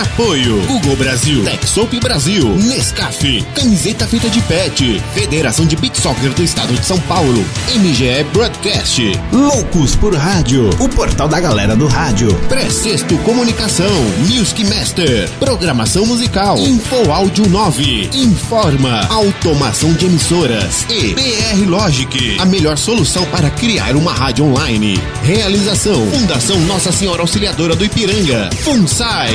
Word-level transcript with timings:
Apoio 0.00 0.60
Google 0.66 0.94
Brasil, 0.96 1.42
Texop 1.42 1.98
Brasil, 2.00 2.46
Nescafé, 2.56 3.40
Camiseta 3.54 4.06
Feita 4.06 4.28
de 4.28 4.42
Pet, 4.42 5.02
Federação 5.14 5.64
de 5.64 5.74
Beat 5.74 5.96
Soccer 5.96 6.34
do 6.34 6.42
Estado 6.42 6.74
de 6.74 6.84
São 6.84 7.00
Paulo, 7.00 7.42
MGE 7.74 8.24
Broadcast, 8.30 9.02
Loucos 9.32 9.96
por 9.96 10.14
Rádio, 10.14 10.68
o 10.78 10.88
portal 10.90 11.28
da 11.28 11.40
galera 11.40 11.74
do 11.74 11.86
rádio, 11.86 12.34
Precesto 12.46 13.16
Comunicação, 13.18 13.86
Music 14.28 14.64
Master, 14.64 15.30
Programação 15.38 16.04
Musical, 16.04 16.58
Info 16.58 17.10
Áudio 17.10 17.48
9, 17.48 18.10
Informa, 18.12 19.06
Automação 19.08 19.94
de 19.94 20.04
Emissoras 20.04 20.84
e 20.90 21.14
BR 21.14 21.66
Logic, 21.66 22.36
a 22.38 22.44
melhor 22.44 22.76
solução 22.76 23.24
para 23.26 23.48
criar 23.48 23.96
uma 23.96 24.12
rádio 24.12 24.44
online. 24.44 25.00
Realização, 25.22 26.06
Fundação 26.10 26.60
Nossa 26.66 26.92
Senhora 26.92 27.22
Auxiliadora 27.22 27.74
do 27.74 27.84
Ipiranga, 27.84 28.50
FUNSAI. 28.62 29.34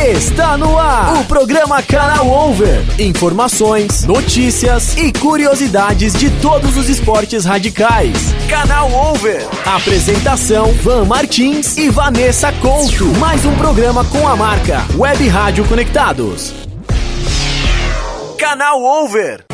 Está 0.00 0.56
no 0.56 0.78
ar 0.78 1.20
o 1.20 1.24
programa 1.26 1.82
Canal 1.82 2.26
Over. 2.26 2.82
Informações, 2.98 4.02
notícias 4.04 4.96
e 4.96 5.12
curiosidades 5.12 6.14
de 6.14 6.30
todos 6.40 6.78
os 6.78 6.88
esportes 6.88 7.44
radicais. 7.44 8.16
Canal 8.48 8.90
Over. 8.90 9.46
Apresentação: 9.66 10.72
Van 10.82 11.04
Martins 11.04 11.76
e 11.76 11.90
Vanessa 11.90 12.50
Couto. 12.50 13.04
Mais 13.18 13.44
um 13.44 13.54
programa 13.56 14.02
com 14.06 14.26
a 14.26 14.34
marca 14.34 14.86
Web 14.96 15.28
Rádio 15.28 15.66
Conectados. 15.66 16.54
Canal 18.38 18.82
Over. 18.82 19.44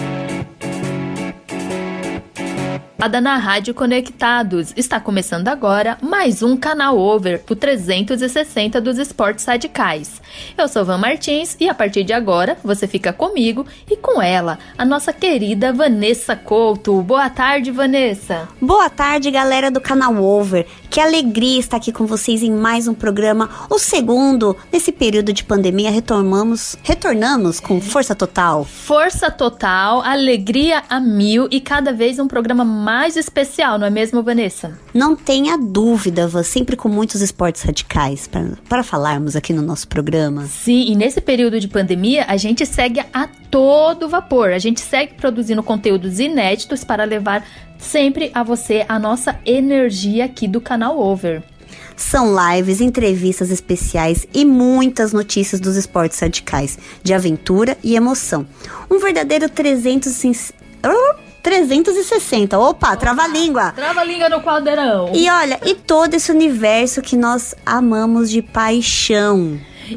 Ada 2.98 3.20
na 3.20 3.36
Rádio 3.36 3.74
Conectados. 3.74 4.72
Está 4.74 4.98
começando 4.98 5.48
agora 5.48 5.98
mais 6.00 6.42
um 6.42 6.56
canal 6.56 6.98
over, 6.98 7.42
o 7.48 7.54
360 7.54 8.80
dos 8.80 8.96
esportes 8.96 9.44
radicais. 9.44 10.22
Eu 10.56 10.66
sou 10.66 10.82
Van 10.82 10.96
Martins 10.96 11.58
e 11.60 11.68
a 11.68 11.74
partir 11.74 12.04
de 12.04 12.14
agora 12.14 12.56
você 12.64 12.88
fica 12.88 13.12
comigo 13.12 13.66
e 13.90 13.98
com 13.98 14.20
ela, 14.22 14.58
a 14.78 14.84
nossa 14.84 15.12
querida 15.12 15.74
Vanessa 15.74 16.34
Couto. 16.34 17.02
Boa 17.02 17.28
tarde, 17.28 17.70
Vanessa. 17.70 18.48
Boa 18.62 18.88
tarde, 18.88 19.30
galera 19.30 19.70
do 19.70 19.80
canal 19.80 20.16
Over. 20.16 20.66
Que 20.96 21.00
alegria 21.02 21.60
estar 21.60 21.76
aqui 21.76 21.92
com 21.92 22.06
vocês 22.06 22.42
em 22.42 22.50
mais 22.50 22.88
um 22.88 22.94
programa, 22.94 23.50
o 23.68 23.78
segundo 23.78 24.56
nesse 24.72 24.90
período 24.90 25.30
de 25.30 25.44
pandemia. 25.44 25.90
Retornamos, 25.90 26.74
retornamos 26.82 27.60
com 27.60 27.82
força 27.82 28.14
total. 28.14 28.64
Força 28.64 29.30
total, 29.30 30.00
alegria 30.00 30.84
a 30.88 30.98
mil 30.98 31.48
e 31.50 31.60
cada 31.60 31.92
vez 31.92 32.18
um 32.18 32.26
programa 32.26 32.64
mais 32.64 33.14
especial, 33.14 33.78
não 33.78 33.86
é 33.86 33.90
mesmo, 33.90 34.22
Vanessa? 34.22 34.78
Não 34.94 35.14
tenha 35.14 35.58
dúvida, 35.58 36.26
Van, 36.26 36.42
sempre 36.42 36.76
com 36.76 36.88
muitos 36.88 37.20
esportes 37.20 37.60
radicais 37.60 38.26
para 38.66 38.82
falarmos 38.82 39.36
aqui 39.36 39.52
no 39.52 39.60
nosso 39.60 39.86
programa. 39.88 40.46
Sim, 40.46 40.86
e 40.88 40.96
nesse 40.96 41.20
período 41.20 41.60
de 41.60 41.68
pandemia 41.68 42.24
a 42.26 42.38
gente 42.38 42.64
segue 42.64 43.04
a 43.12 43.28
todo 43.50 44.08
vapor. 44.08 44.50
A 44.50 44.58
gente 44.58 44.80
segue 44.80 45.12
produzindo 45.12 45.62
conteúdos 45.62 46.18
inéditos 46.20 46.84
para 46.84 47.04
levar 47.04 47.44
sempre 47.78 48.30
a 48.34 48.42
você 48.42 48.84
a 48.88 48.98
nossa 48.98 49.38
energia 49.44 50.24
aqui 50.24 50.46
do 50.46 50.60
canal 50.60 50.98
Over. 50.98 51.42
São 51.96 52.34
lives, 52.34 52.80
entrevistas 52.80 53.50
especiais 53.50 54.26
e 54.34 54.44
muitas 54.44 55.12
notícias 55.12 55.60
dos 55.60 55.76
esportes 55.76 56.20
radicais, 56.20 56.78
de 57.02 57.14
aventura 57.14 57.76
e 57.82 57.96
emoção. 57.96 58.46
Um 58.90 58.98
verdadeiro 58.98 59.48
300 59.48 60.52
360. 61.42 62.58
Opa, 62.58 62.96
trava-língua. 62.96 63.70
Trava-língua 63.70 64.28
no 64.28 64.42
caldeirão. 64.42 65.12
E 65.14 65.30
olha, 65.30 65.60
e 65.64 65.76
todo 65.76 66.14
esse 66.14 66.32
universo 66.32 67.00
que 67.00 67.16
nós 67.16 67.54
amamos 67.64 68.30
de 68.30 68.42
paixão. 68.42 69.56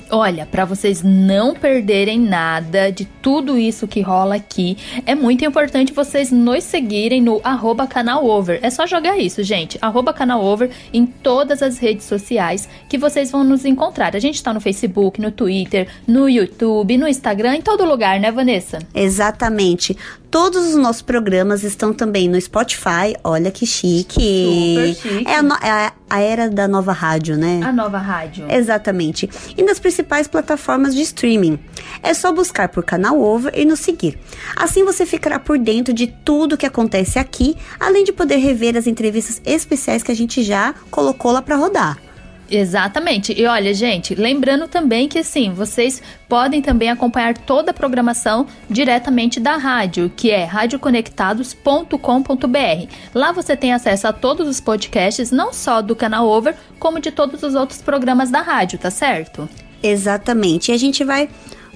Olha, 0.10 0.46
para 0.46 0.66
vocês 0.66 1.02
não 1.04 1.54
perderem 1.54 2.20
nada 2.20 2.92
de 2.92 3.06
tudo 3.06 3.58
isso 3.58 3.88
que 3.88 4.02
rola 4.02 4.36
aqui, 4.36 4.78
é 5.06 5.16
muito 5.16 5.44
importante 5.46 5.94
vocês 5.94 6.32
nos 6.32 6.64
seguirem 6.64 7.22
no 7.22 7.40
arroba 7.44 7.88
canalover. 7.88 8.60
É 8.62 8.70
só 8.70 8.86
jogar 8.86 9.18
isso, 9.18 9.44
gente. 9.44 9.78
Arroba 9.82 10.14
canalover 10.14 10.72
em 10.94 11.06
todas 11.06 11.62
as 11.62 11.78
redes 11.78 12.06
sociais 12.06 12.68
que 12.88 12.98
vocês 12.98 13.32
vão 13.32 13.44
nos 13.44 13.66
encontrar. 13.66 14.16
A 14.16 14.20
gente 14.20 14.42
tá 14.42 14.54
no 14.54 14.62
Facebook, 14.62 15.20
no 15.22 15.32
Twitter, 15.32 15.88
no 16.08 16.30
YouTube, 16.30 16.98
no 16.98 17.08
Instagram, 17.08 17.58
em 17.58 17.62
todo 17.62 17.86
lugar, 17.86 18.20
né, 18.20 18.32
Vanessa? 18.32 18.80
Exatamente. 18.94 19.96
Todos 20.32 20.68
os 20.68 20.76
nossos 20.76 21.02
programas 21.02 21.64
estão 21.64 21.92
também 21.92 22.30
no 22.30 22.40
Spotify. 22.40 23.16
Olha 23.24 23.50
que 23.50 23.66
chique. 23.66 24.76
Super 24.76 24.96
chique. 24.96 25.28
É 25.28 25.36
a, 25.36 25.42
no, 25.42 25.56
é 25.56 25.70
a, 25.70 25.94
a 26.08 26.22
era 26.22 26.50
da 26.50 26.68
nova 26.68 26.92
rádio, 26.92 27.36
né? 27.36 27.62
A 27.64 27.72
nova 27.72 27.98
rádio. 27.98 28.46
Exatamente. 28.48 29.28
E 29.58 29.64
nas 29.64 29.79
principais 29.80 30.28
plataformas 30.28 30.94
de 30.94 31.02
streaming. 31.02 31.60
É 32.04 32.14
só 32.14 32.32
buscar 32.32 32.70
por 32.70 32.84
Canal 32.84 33.20
Over 33.20 33.54
e 33.56 33.66
nos 33.66 33.80
seguir. 33.80 34.18
Assim 34.56 34.84
você 34.84 35.06
ficará 35.06 35.40
por 35.40 35.58
dentro 35.58 35.94
de 35.94 36.08
tudo 36.08 36.58
que 36.58 36.66
acontece 36.66 37.18
aqui, 37.18 37.56
além 37.80 38.04
de 38.04 38.14
poder 38.14 38.38
rever 38.38 38.78
as 38.78 38.88
entrevistas 38.88 39.42
especiais 39.46 40.04
que 40.04 40.12
a 40.12 40.16
gente 40.16 40.44
já 40.44 40.74
colocou 40.92 41.32
lá 41.32 41.42
para 41.42 41.56
rodar. 41.56 42.10
Exatamente. 42.52 43.40
E 43.40 43.46
olha, 43.46 43.74
gente, 43.74 44.16
lembrando 44.16 44.68
também 44.68 45.08
que 45.08 45.20
assim, 45.20 45.54
vocês 45.54 46.02
podem 46.28 46.62
também 46.62 46.90
acompanhar 46.90 47.38
toda 47.38 47.72
a 47.72 47.74
programação 47.74 48.48
diretamente 48.70 49.40
da 49.40 49.56
rádio, 49.58 50.12
que 50.16 50.32
é 50.32 50.44
radioconectados.com.br. 50.44 52.94
Lá 53.14 53.32
você 53.32 53.56
tem 53.56 53.74
acesso 53.74 54.08
a 54.08 54.14
todos 54.14 54.48
os 54.48 54.60
podcasts, 54.60 55.32
não 55.32 55.54
só 55.54 55.82
do 55.82 55.96
canal 55.96 56.28
Over, 56.28 56.56
como 56.80 57.00
de 57.00 57.12
todos 57.12 57.44
os 57.44 57.54
outros 57.54 57.82
programas 57.82 58.32
da 58.32 58.42
rádio, 58.42 58.80
tá 58.80 58.90
certo? 58.90 59.48
Exatamente. 59.82 60.72
E 60.72 60.74
a 60.74 60.78
gente 60.78 61.04
vai 61.04 61.30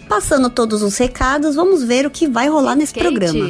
passando 0.08 0.50
todos 0.50 0.82
os 0.82 0.98
recados, 0.98 1.56
vamos 1.56 1.84
ver 1.84 2.06
o 2.06 2.12
que 2.12 2.28
vai 2.28 2.50
rolar 2.50 2.76
nesse 2.76 2.94
Skate. 2.98 3.08
programa. 3.08 3.50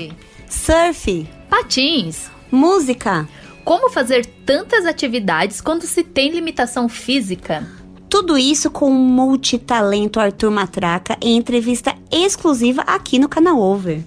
Surf, 0.49 1.27
Patins. 1.49 2.29
música, 2.51 3.27
Como 3.65 3.89
fazer 3.89 4.25
tantas 4.45 4.85
atividades 4.85 5.61
quando 5.61 5.83
se 5.83 6.03
tem 6.03 6.31
limitação 6.31 6.87
física? 6.89 7.65
tudo 8.09 8.37
isso 8.37 8.69
com 8.69 8.91
o 8.91 8.93
multitalento 8.93 10.19
Arthur 10.19 10.51
Matraca 10.51 11.17
em 11.19 11.35
entrevista 11.35 11.95
exclusiva 12.11 12.81
aqui 12.83 13.17
no 13.17 13.27
canal 13.27 13.57
Over. 13.59 14.01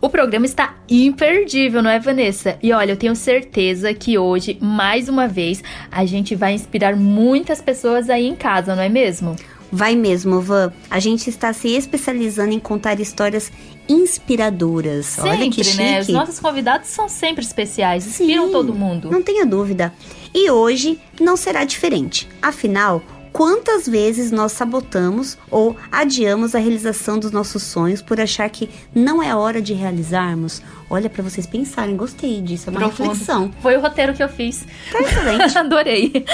O 0.00 0.08
programa 0.08 0.46
está 0.46 0.74
imperdível, 0.88 1.82
não 1.82 1.90
é, 1.90 1.98
Vanessa? 1.98 2.58
E 2.62 2.72
olha, 2.72 2.92
eu 2.92 2.96
tenho 2.96 3.14
certeza 3.14 3.92
que 3.92 4.16
hoje, 4.16 4.56
mais 4.62 5.10
uma 5.10 5.28
vez, 5.28 5.62
a 5.90 6.06
gente 6.06 6.34
vai 6.34 6.54
inspirar 6.54 6.96
muitas 6.96 7.60
pessoas 7.60 8.08
aí 8.08 8.26
em 8.26 8.34
casa, 8.34 8.74
não 8.74 8.82
é 8.82 8.88
mesmo? 8.88 9.36
Vai 9.70 9.96
mesmo, 9.96 10.40
Van. 10.40 10.72
A 10.90 11.00
gente 11.00 11.28
está 11.28 11.52
se 11.52 11.68
especializando 11.68 12.52
em 12.52 12.60
contar 12.60 13.00
histórias 13.00 13.50
inspiradoras. 13.88 15.18
Olha 15.18 15.50
que 15.50 15.62
chique. 15.64 15.76
né? 15.76 16.00
Os 16.00 16.08
nossos 16.08 16.38
convidados 16.40 16.88
são 16.88 17.08
sempre 17.08 17.44
especiais, 17.44 18.06
inspiram 18.06 18.46
Sim, 18.46 18.52
todo 18.52 18.74
mundo. 18.74 19.10
Não 19.10 19.22
tenha 19.22 19.44
dúvida. 19.44 19.92
E 20.32 20.50
hoje 20.50 20.98
não 21.20 21.36
será 21.36 21.64
diferente. 21.64 22.28
Afinal, 22.40 23.02
quantas 23.32 23.86
vezes 23.86 24.30
nós 24.30 24.52
sabotamos 24.52 25.36
ou 25.50 25.76
adiamos 25.90 26.54
a 26.54 26.58
realização 26.58 27.18
dos 27.18 27.30
nossos 27.32 27.62
sonhos 27.62 28.00
por 28.00 28.20
achar 28.20 28.48
que 28.48 28.68
não 28.94 29.22
é 29.22 29.34
hora 29.34 29.60
de 29.60 29.72
realizarmos? 29.74 30.62
Olha, 30.94 31.10
para 31.10 31.24
vocês 31.24 31.44
pensarem, 31.44 31.96
gostei 31.96 32.40
disso, 32.40 32.68
é 32.68 32.70
uma 32.70 32.78
Profundo. 32.78 33.08
reflexão. 33.08 33.50
Foi 33.60 33.76
o 33.76 33.80
roteiro 33.80 34.14
que 34.14 34.22
eu 34.22 34.28
fiz. 34.28 34.64
Tá 34.92 35.00
excelente. 35.00 35.58
Adorei. 35.58 36.24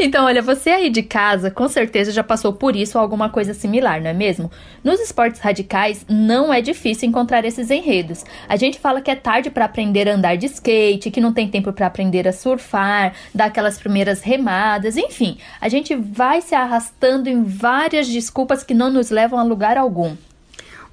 Então, 0.00 0.24
olha, 0.24 0.42
você 0.42 0.70
aí 0.70 0.90
de 0.90 1.04
casa 1.04 1.48
com 1.48 1.68
certeza 1.68 2.10
já 2.10 2.24
passou 2.24 2.52
por 2.52 2.74
isso 2.74 2.98
ou 2.98 3.02
alguma 3.02 3.28
coisa 3.28 3.54
similar, 3.54 4.02
não 4.02 4.10
é 4.10 4.12
mesmo? 4.12 4.50
Nos 4.82 4.98
esportes 4.98 5.40
radicais 5.40 6.04
não 6.08 6.52
é 6.52 6.60
difícil 6.60 7.08
encontrar 7.08 7.44
esses 7.44 7.70
enredos. 7.70 8.24
A 8.48 8.56
gente 8.56 8.80
fala 8.80 9.00
que 9.00 9.12
é 9.12 9.14
tarde 9.14 9.48
para 9.48 9.66
aprender 9.66 10.08
a 10.08 10.14
andar 10.16 10.36
de 10.36 10.46
skate, 10.46 11.12
que 11.12 11.20
não 11.20 11.32
tem 11.32 11.48
tempo 11.48 11.72
para 11.72 11.86
aprender 11.86 12.26
a 12.26 12.32
surfar, 12.32 13.12
dar 13.32 13.44
aquelas 13.44 13.78
primeiras 13.78 14.22
remadas, 14.22 14.96
enfim. 14.96 15.38
A 15.60 15.68
gente 15.68 15.94
vai 15.94 16.40
se 16.42 16.56
arrastando 16.56 17.28
em 17.28 17.44
várias 17.44 18.08
desculpas 18.08 18.64
que 18.64 18.74
não 18.74 18.90
nos 18.90 19.10
levam 19.10 19.38
a 19.38 19.44
lugar 19.44 19.78
algum. 19.78 20.16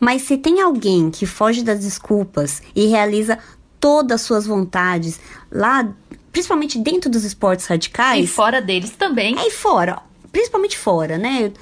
Mas 0.02 0.24
se 0.24 0.36
tem 0.36 0.60
alguém 0.60 1.12
que 1.12 1.28
foge 1.28 1.62
das 1.62 1.82
desculpas 1.82 2.60
e 2.76 2.88
realiza 2.88 3.38
todas 3.80 4.22
as 4.22 4.22
suas 4.26 4.48
vontades 4.48 5.20
lá, 5.52 5.88
principalmente 6.32 6.80
dentro 6.80 7.08
dos 7.08 7.24
esportes 7.24 7.68
radicais. 7.68 8.26
E 8.26 8.28
fora 8.28 8.60
deles 8.60 8.90
também. 8.98 9.38
É, 9.38 9.48
e 9.48 9.52
fora, 9.52 10.02
principalmente 10.32 10.76
fora, 10.76 11.20
né? 11.20 11.54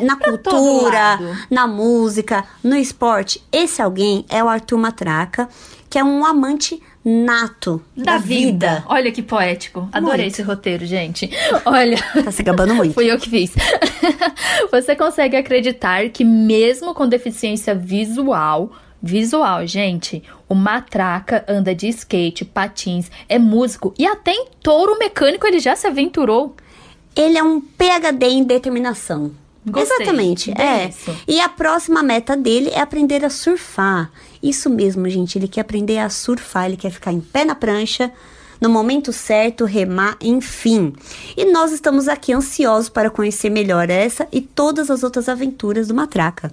Na 0.00 0.16
pra 0.16 0.30
cultura, 0.30 1.38
na 1.50 1.66
música, 1.66 2.42
no 2.62 2.74
esporte. 2.74 3.44
Esse 3.52 3.82
alguém 3.82 4.24
é 4.30 4.42
o 4.42 4.48
Arthur 4.48 4.78
Matraca, 4.78 5.46
que 5.90 5.98
é 5.98 6.02
um 6.02 6.24
amante 6.24 6.82
nato 7.04 7.82
Da, 7.94 8.16
vida. 8.16 8.82
Olha 8.86 9.12
que 9.12 9.22
poético. 9.22 9.88
Adorei 9.92 10.24
Muito. 10.24 10.32
esse 10.34 10.42
roteiro, 10.42 10.86
gente. 10.86 11.30
Olha. 11.66 11.98
Tá 12.24 12.30
se 12.30 12.42
gabando 12.42 12.74
muito. 12.74 12.94
Fui 12.94 13.10
eu 13.10 13.18
que 13.18 13.28
fiz. 13.28 13.52
Você 14.72 14.96
consegue 14.96 15.36
acreditar 15.36 16.08
que 16.08 16.24
mesmo 16.24 16.94
com 16.94 17.06
deficiência 17.06 17.74
visual, 17.74 18.72
visual, 19.02 19.66
gente, 19.66 20.22
o 20.48 20.54
Matraca 20.54 21.44
anda 21.46 21.74
de 21.74 21.88
skate, 21.88 22.44
patins, 22.44 23.10
é 23.28 23.38
músico 23.38 23.92
e 23.98 24.06
até 24.06 24.32
em 24.32 24.46
touro 24.62 24.98
mecânico 24.98 25.46
ele 25.46 25.58
já 25.58 25.76
se 25.76 25.86
aventurou. 25.86 26.56
Ele 27.14 27.36
é 27.36 27.42
um 27.42 27.60
PhD 27.60 28.26
em 28.26 28.42
determinação. 28.42 29.30
Gostei. 29.66 29.96
Exatamente, 29.96 30.52
Bem 30.52 30.66
é. 30.66 30.88
isso. 30.88 31.16
E 31.26 31.40
a 31.40 31.48
próxima 31.48 32.02
meta 32.02 32.36
dele 32.36 32.70
é 32.70 32.80
aprender 32.80 33.24
a 33.24 33.30
surfar. 33.30 34.10
Isso 34.44 34.68
mesmo, 34.68 35.08
gente. 35.08 35.38
Ele 35.38 35.48
quer 35.48 35.62
aprender 35.62 35.98
a 35.98 36.10
surfar, 36.10 36.66
ele 36.66 36.76
quer 36.76 36.90
ficar 36.90 37.10
em 37.10 37.20
pé 37.20 37.46
na 37.46 37.54
prancha, 37.54 38.12
no 38.60 38.68
momento 38.68 39.10
certo, 39.10 39.64
remar, 39.64 40.18
enfim. 40.20 40.92
E 41.34 41.46
nós 41.46 41.72
estamos 41.72 42.08
aqui 42.08 42.30
ansiosos 42.30 42.90
para 42.90 43.08
conhecer 43.08 43.48
melhor 43.48 43.88
essa 43.88 44.28
e 44.30 44.42
todas 44.42 44.90
as 44.90 45.02
outras 45.02 45.30
aventuras 45.30 45.88
do 45.88 45.94
Matraca. 45.94 46.52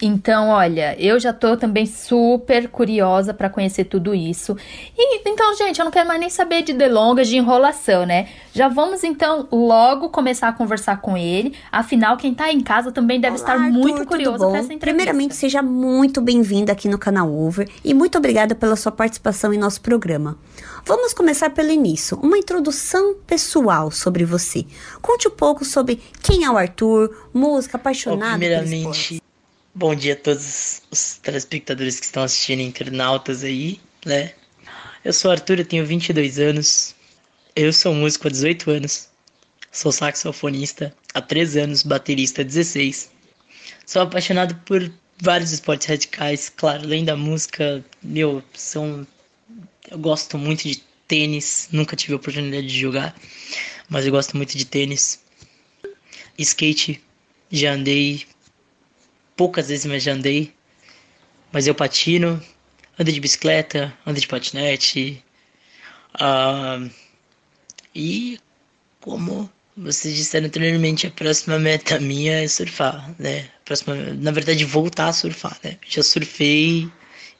Então, 0.00 0.48
olha, 0.48 0.96
eu 0.98 1.18
já 1.18 1.32
tô 1.32 1.56
também 1.56 1.86
super 1.86 2.68
curiosa 2.68 3.32
pra 3.32 3.48
conhecer 3.48 3.84
tudo 3.84 4.14
isso. 4.14 4.56
E 4.96 5.20
então, 5.28 5.54
gente, 5.56 5.78
eu 5.78 5.84
não 5.84 5.92
quero 5.92 6.08
mais 6.08 6.20
nem 6.20 6.30
saber 6.30 6.62
de 6.62 6.72
delongas, 6.72 7.28
de 7.28 7.36
enrolação, 7.36 8.06
né? 8.06 8.28
Já 8.52 8.68
vamos 8.68 9.04
então 9.04 9.46
logo 9.52 10.08
começar 10.08 10.48
a 10.48 10.52
conversar 10.52 11.00
com 11.00 11.16
ele. 11.16 11.54
Afinal, 11.70 12.16
quem 12.16 12.34
tá 12.34 12.50
em 12.52 12.60
casa 12.60 12.90
também 12.90 13.20
deve 13.20 13.36
estar 13.36 13.56
Olá, 13.56 13.68
muito 13.68 13.94
Arthur, 13.98 14.06
curioso 14.06 14.38
tudo 14.38 14.44
bom? 14.46 14.50
pra 14.52 14.60
essa 14.60 14.72
entrevista. 14.72 14.86
Primeiramente, 14.86 15.34
seja 15.34 15.62
muito 15.62 16.20
bem-vindo 16.20 16.72
aqui 16.72 16.88
no 16.88 16.98
canal 16.98 17.32
Over 17.32 17.68
e 17.84 17.92
muito 17.92 18.16
obrigada 18.16 18.54
pela 18.54 18.76
sua 18.76 18.92
participação 18.92 19.52
em 19.52 19.58
nosso 19.58 19.80
programa. 19.80 20.38
Vamos 20.84 21.12
começar 21.12 21.50
pelo 21.50 21.70
início, 21.70 22.18
uma 22.22 22.38
introdução 22.38 23.16
pessoal 23.26 23.90
sobre 23.90 24.24
você. 24.24 24.64
Conte 25.02 25.28
um 25.28 25.32
pouco 25.32 25.64
sobre 25.64 26.00
quem 26.22 26.44
é 26.44 26.50
o 26.50 26.56
Arthur, 26.56 27.28
música, 27.34 27.76
apaixonado 27.76 28.42
esportes. 28.42 28.68
primeiramente, 28.68 29.22
bom 29.76 29.94
dia 29.94 30.14
a 30.14 30.16
todos 30.16 30.80
os 30.90 31.18
telespectadores 31.18 32.00
que 32.00 32.06
estão 32.06 32.22
assistindo, 32.22 32.60
internautas 32.60 33.44
aí, 33.44 33.78
né? 34.06 34.32
Eu 35.04 35.12
sou 35.12 35.30
Arthur, 35.30 35.58
eu 35.58 35.66
tenho 35.66 35.84
22 35.84 36.38
anos. 36.38 36.94
Eu 37.54 37.70
sou 37.74 37.94
músico 37.94 38.26
há 38.26 38.30
18 38.30 38.70
anos. 38.70 39.10
Sou 39.70 39.92
saxofonista 39.92 40.96
há 41.12 41.20
3 41.20 41.58
anos, 41.58 41.82
baterista 41.82 42.40
há 42.40 42.44
16. 42.44 43.10
Sou 43.84 44.00
apaixonado 44.00 44.54
por 44.64 44.90
vários 45.20 45.52
esportes 45.52 45.86
radicais, 45.88 46.50
claro, 46.56 46.82
além 46.84 47.04
da 47.04 47.14
música, 47.14 47.84
meu, 48.02 48.42
são 48.54 49.06
eu 49.90 49.98
gosto 49.98 50.38
muito 50.38 50.66
de 50.66 50.82
tênis, 51.06 51.68
nunca 51.70 51.94
tive 51.94 52.14
a 52.14 52.16
oportunidade 52.16 52.66
de 52.66 52.80
jogar, 52.80 53.14
mas 53.90 54.06
eu 54.06 54.10
gosto 54.10 54.38
muito 54.38 54.56
de 54.56 54.64
tênis. 54.64 55.20
Skate, 56.38 57.02
já 57.52 57.74
andei 57.74 58.26
poucas 59.36 59.68
vezes, 59.68 59.86
mas 59.86 60.02
já 60.02 60.12
andei. 60.12 60.52
Mas 61.52 61.66
eu 61.66 61.74
patino, 61.74 62.42
ando 62.98 63.12
de 63.12 63.20
bicicleta, 63.20 63.96
ando 64.06 64.20
de 64.20 64.26
patinete. 64.26 65.22
ah, 66.14 66.88
e 67.94 68.38
como 69.00 69.50
vocês 69.76 70.16
disseram 70.16 70.46
anteriormente, 70.46 71.06
a 71.06 71.10
próxima 71.10 71.58
meta 71.58 72.00
minha 72.00 72.42
é 72.42 72.48
surfar, 72.48 73.14
né? 73.18 73.48
A 73.60 73.64
próxima, 73.64 73.94
na 73.94 74.30
verdade, 74.30 74.64
voltar 74.64 75.08
a 75.08 75.12
surfar, 75.12 75.58
né? 75.62 75.78
Já 75.86 76.02
surfei 76.02 76.90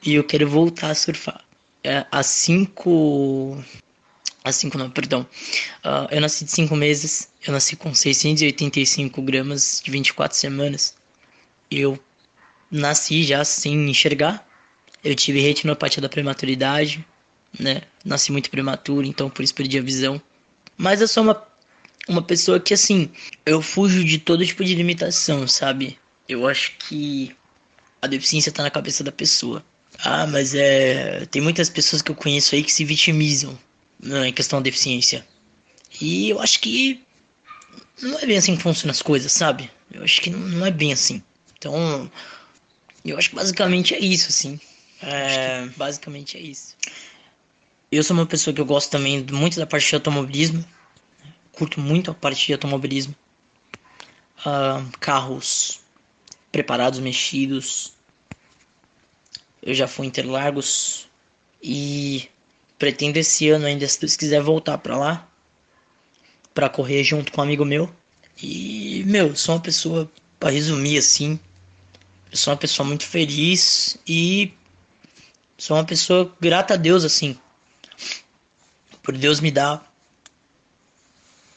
e 0.02 0.14
eu 0.14 0.24
quero 0.24 0.48
voltar 0.48 0.90
a 0.90 0.94
surfar. 0.94 1.44
É, 1.82 2.04
há 2.10 2.22
cinco. 2.22 3.62
Há 4.44 4.52
cinco 4.52 4.78
não, 4.78 4.90
perdão. 4.90 5.26
Ah, 5.82 6.08
eu 6.10 6.20
nasci 6.20 6.44
de 6.44 6.50
cinco 6.52 6.76
meses. 6.76 7.28
Eu 7.46 7.52
nasci 7.52 7.76
com 7.76 7.94
685 7.94 9.22
gramas 9.22 9.80
de 9.84 9.90
24 9.90 10.36
semanas. 10.36 10.95
Eu 11.70 11.98
nasci 12.70 13.22
já 13.24 13.44
sem 13.44 13.88
enxergar. 13.88 14.46
Eu 15.02 15.14
tive 15.14 15.40
retinopatia 15.40 16.02
da 16.02 16.08
prematuridade, 16.08 17.04
né? 17.58 17.82
Nasci 18.04 18.32
muito 18.32 18.50
prematuro, 18.50 19.06
então 19.06 19.30
por 19.30 19.42
isso 19.42 19.54
perdi 19.54 19.78
a 19.78 19.82
visão. 19.82 20.20
Mas 20.76 21.00
eu 21.00 21.08
sou 21.08 21.22
uma, 21.22 21.42
uma 22.08 22.22
pessoa 22.22 22.60
que, 22.60 22.74
assim, 22.74 23.10
eu 23.44 23.62
fujo 23.62 24.04
de 24.04 24.18
todo 24.18 24.44
tipo 24.44 24.64
de 24.64 24.74
limitação, 24.74 25.46
sabe? 25.46 25.98
Eu 26.28 26.46
acho 26.46 26.72
que 26.78 27.34
a 28.02 28.06
deficiência 28.06 28.52
tá 28.52 28.62
na 28.62 28.70
cabeça 28.70 29.02
da 29.04 29.12
pessoa. 29.12 29.64
Ah, 29.98 30.26
mas 30.26 30.54
é. 30.54 31.24
Tem 31.26 31.40
muitas 31.40 31.70
pessoas 31.70 32.02
que 32.02 32.10
eu 32.10 32.14
conheço 32.14 32.54
aí 32.54 32.62
que 32.62 32.72
se 32.72 32.84
vitimizam 32.84 33.58
né, 34.00 34.28
em 34.28 34.32
questão 34.32 34.58
da 34.58 34.64
deficiência. 34.64 35.26
E 36.00 36.30
eu 36.30 36.40
acho 36.40 36.60
que 36.60 37.02
não 38.02 38.18
é 38.18 38.26
bem 38.26 38.36
assim 38.36 38.56
que 38.56 38.62
funcionam 38.62 38.92
as 38.92 39.00
coisas, 39.02 39.32
sabe? 39.32 39.70
Eu 39.90 40.02
acho 40.02 40.20
que 40.20 40.30
não, 40.30 40.38
não 40.38 40.66
é 40.66 40.70
bem 40.70 40.92
assim. 40.92 41.22
Então, 41.58 42.10
eu 43.04 43.16
acho 43.18 43.30
que 43.30 43.36
basicamente 43.36 43.94
é 43.94 43.98
isso, 43.98 44.28
assim. 44.28 44.60
É, 45.02 45.66
basicamente 45.76 46.36
é 46.36 46.40
isso. 46.40 46.76
Eu 47.90 48.02
sou 48.02 48.16
uma 48.16 48.26
pessoa 48.26 48.52
que 48.54 48.60
eu 48.60 48.66
gosto 48.66 48.90
também 48.90 49.24
muito 49.30 49.58
da 49.58 49.66
parte 49.66 49.88
de 49.88 49.94
automobilismo. 49.94 50.64
Curto 51.52 51.80
muito 51.80 52.10
a 52.10 52.14
parte 52.14 52.46
de 52.46 52.52
automobilismo. 52.52 53.14
Ah, 54.44 54.84
carros 55.00 55.80
preparados, 56.52 56.98
mexidos. 56.98 57.92
Eu 59.62 59.74
já 59.74 59.86
fui 59.86 60.06
em 60.06 60.08
Interlagos 60.08 61.08
e 61.62 62.28
pretendo 62.78 63.18
esse 63.18 63.48
ano 63.48 63.66
ainda, 63.66 63.88
se 63.88 64.00
Deus 64.00 64.16
quiser, 64.16 64.42
voltar 64.42 64.78
pra 64.78 64.96
lá 64.96 65.28
pra 66.56 66.70
correr 66.70 67.04
junto 67.04 67.30
com 67.30 67.42
um 67.42 67.44
amigo 67.44 67.66
meu. 67.66 67.94
E, 68.42 69.04
meu, 69.06 69.36
sou 69.36 69.54
uma 69.54 69.60
pessoa, 69.60 70.10
pra 70.38 70.50
resumir 70.50 70.98
assim, 70.98 71.38
eu 72.30 72.36
sou 72.36 72.52
uma 72.52 72.58
pessoa 72.58 72.86
muito 72.86 73.04
feliz 73.04 73.96
e 74.06 74.52
sou 75.56 75.76
uma 75.76 75.84
pessoa 75.84 76.34
grata 76.40 76.74
a 76.74 76.76
Deus, 76.76 77.04
assim, 77.04 77.38
por 79.02 79.16
Deus 79.16 79.40
me 79.40 79.50
dar 79.50 79.92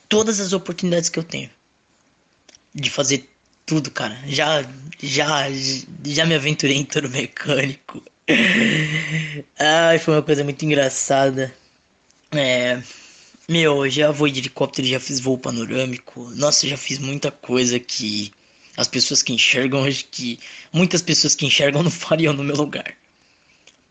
todas 0.07 0.39
as 0.39 0.53
oportunidades 0.53 1.09
que 1.09 1.19
eu 1.19 1.23
tenho 1.23 1.49
de 2.73 2.89
fazer 2.89 3.29
tudo, 3.65 3.91
cara. 3.91 4.17
Já, 4.25 4.63
já, 5.01 5.45
já 6.05 6.25
me 6.25 6.35
aventurei 6.35 6.77
em 6.77 6.85
touro 6.85 7.09
mecânico. 7.09 8.03
Ai, 9.59 9.99
foi 9.99 10.15
uma 10.15 10.23
coisa 10.23 10.43
muito 10.43 10.63
engraçada. 10.65 11.53
É, 12.31 12.81
meu, 13.47 13.89
já 13.89 14.11
voei 14.11 14.31
de 14.31 14.39
helicóptero, 14.39 14.87
já 14.87 14.99
fiz 14.99 15.19
voo 15.19 15.37
panorâmico. 15.37 16.31
Nossa, 16.35 16.67
já 16.67 16.77
fiz 16.77 16.99
muita 16.99 17.31
coisa 17.31 17.79
que 17.79 18.31
as 18.79 18.87
pessoas 18.87 19.21
que 19.21 19.33
enxergam, 19.33 19.83
acho 19.83 20.05
que 20.05 20.39
muitas 20.71 21.01
pessoas 21.01 21.35
que 21.35 21.45
enxergam 21.45 21.83
não 21.83 21.91
fariam 21.91 22.33
no 22.33 22.45
meu 22.45 22.55
lugar. 22.55 22.95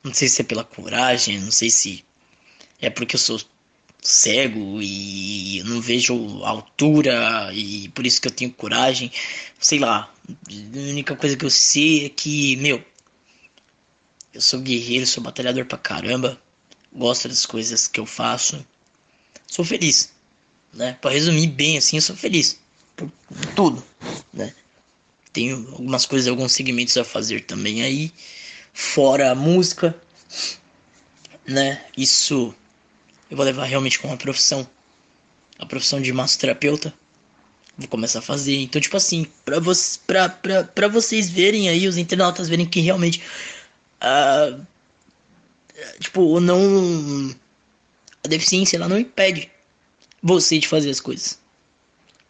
Não 0.03 0.15
sei 0.15 0.29
se 0.29 0.41
é 0.41 0.45
pela 0.45 0.65
coragem, 0.65 1.39
não 1.39 1.51
sei 1.51 1.69
se 1.69 2.03
é 2.81 2.89
porque 2.89 3.15
eu 3.17 3.21
sou 3.21 3.39
cego 4.01 4.81
e 4.81 5.63
não 5.67 5.83
vejo 5.83 6.43
altura 6.43 7.51
e 7.53 7.91
por 7.91 8.07
isso 8.07 8.19
que 8.19 8.29
eu 8.29 8.33
tenho 8.33 8.51
coragem. 8.51 9.13
Sei 9.61 9.79
lá. 9.79 10.11
A 10.27 10.79
única 10.79 11.15
coisa 11.15 11.37
que 11.37 11.45
eu 11.45 11.51
sei 11.51 12.07
é 12.07 12.09
que, 12.09 12.57
meu, 12.57 12.83
eu 14.33 14.41
sou 14.41 14.59
guerreiro, 14.61 15.07
sou 15.07 15.23
batalhador 15.23 15.67
pra 15.67 15.77
caramba. 15.77 16.41
Gosto 16.91 17.29
das 17.29 17.45
coisas 17.45 17.87
que 17.87 18.01
eu 18.01 18.07
faço. 18.07 18.65
Sou 19.47 19.67
feliz, 19.67 20.15
né? 20.73 20.97
Para 20.99 21.11
resumir 21.11 21.49
bem 21.49 21.77
assim, 21.77 21.97
eu 21.97 22.03
sou 22.03 22.17
feliz 22.17 22.59
por 22.97 23.11
tudo, 23.55 23.85
né? 24.33 24.55
Tenho 25.39 25.69
algumas 25.71 26.05
coisas, 26.05 26.27
alguns 26.27 26.51
segmentos 26.51 26.97
a 26.97 27.05
fazer 27.05 27.45
também 27.45 27.81
aí, 27.85 28.11
fora 28.73 29.31
a 29.31 29.37
música, 29.37 29.97
né? 31.47 31.85
Isso 31.97 32.53
eu 33.31 33.37
vou 33.37 33.47
levar 33.47 33.65
realmente 33.65 34.01
como 34.01 34.13
uma 34.13 34.19
profissão, 34.19 34.69
a 35.57 35.65
profissão 35.65 36.03
de 36.03 36.13
massoterapeuta. 36.13 36.93
Vou 37.79 37.87
começar 37.87 38.19
a 38.19 38.23
fazer. 38.23 38.57
Então, 38.57 38.83
tipo 38.83 38.97
assim, 38.97 39.29
pra, 39.45 39.61
vo 39.61 39.71
pra, 40.09 40.29
pra, 40.29 40.65
pra 40.65 40.89
vocês 40.89 41.31
verem 41.31 41.69
aí, 41.69 41.87
os 41.87 41.97
internautas 41.97 42.49
verem 42.49 42.67
que 42.67 42.81
realmente. 42.81 43.23
ah, 44.01 44.59
tipo, 46.01 46.41
não. 46.41 47.33
A 48.25 48.27
deficiência 48.27 48.77
ela 48.77 48.89
não 48.89 48.99
impede 48.99 49.49
você 50.21 50.59
de 50.59 50.67
fazer 50.67 50.91
as 50.91 50.99
coisas. 50.99 51.39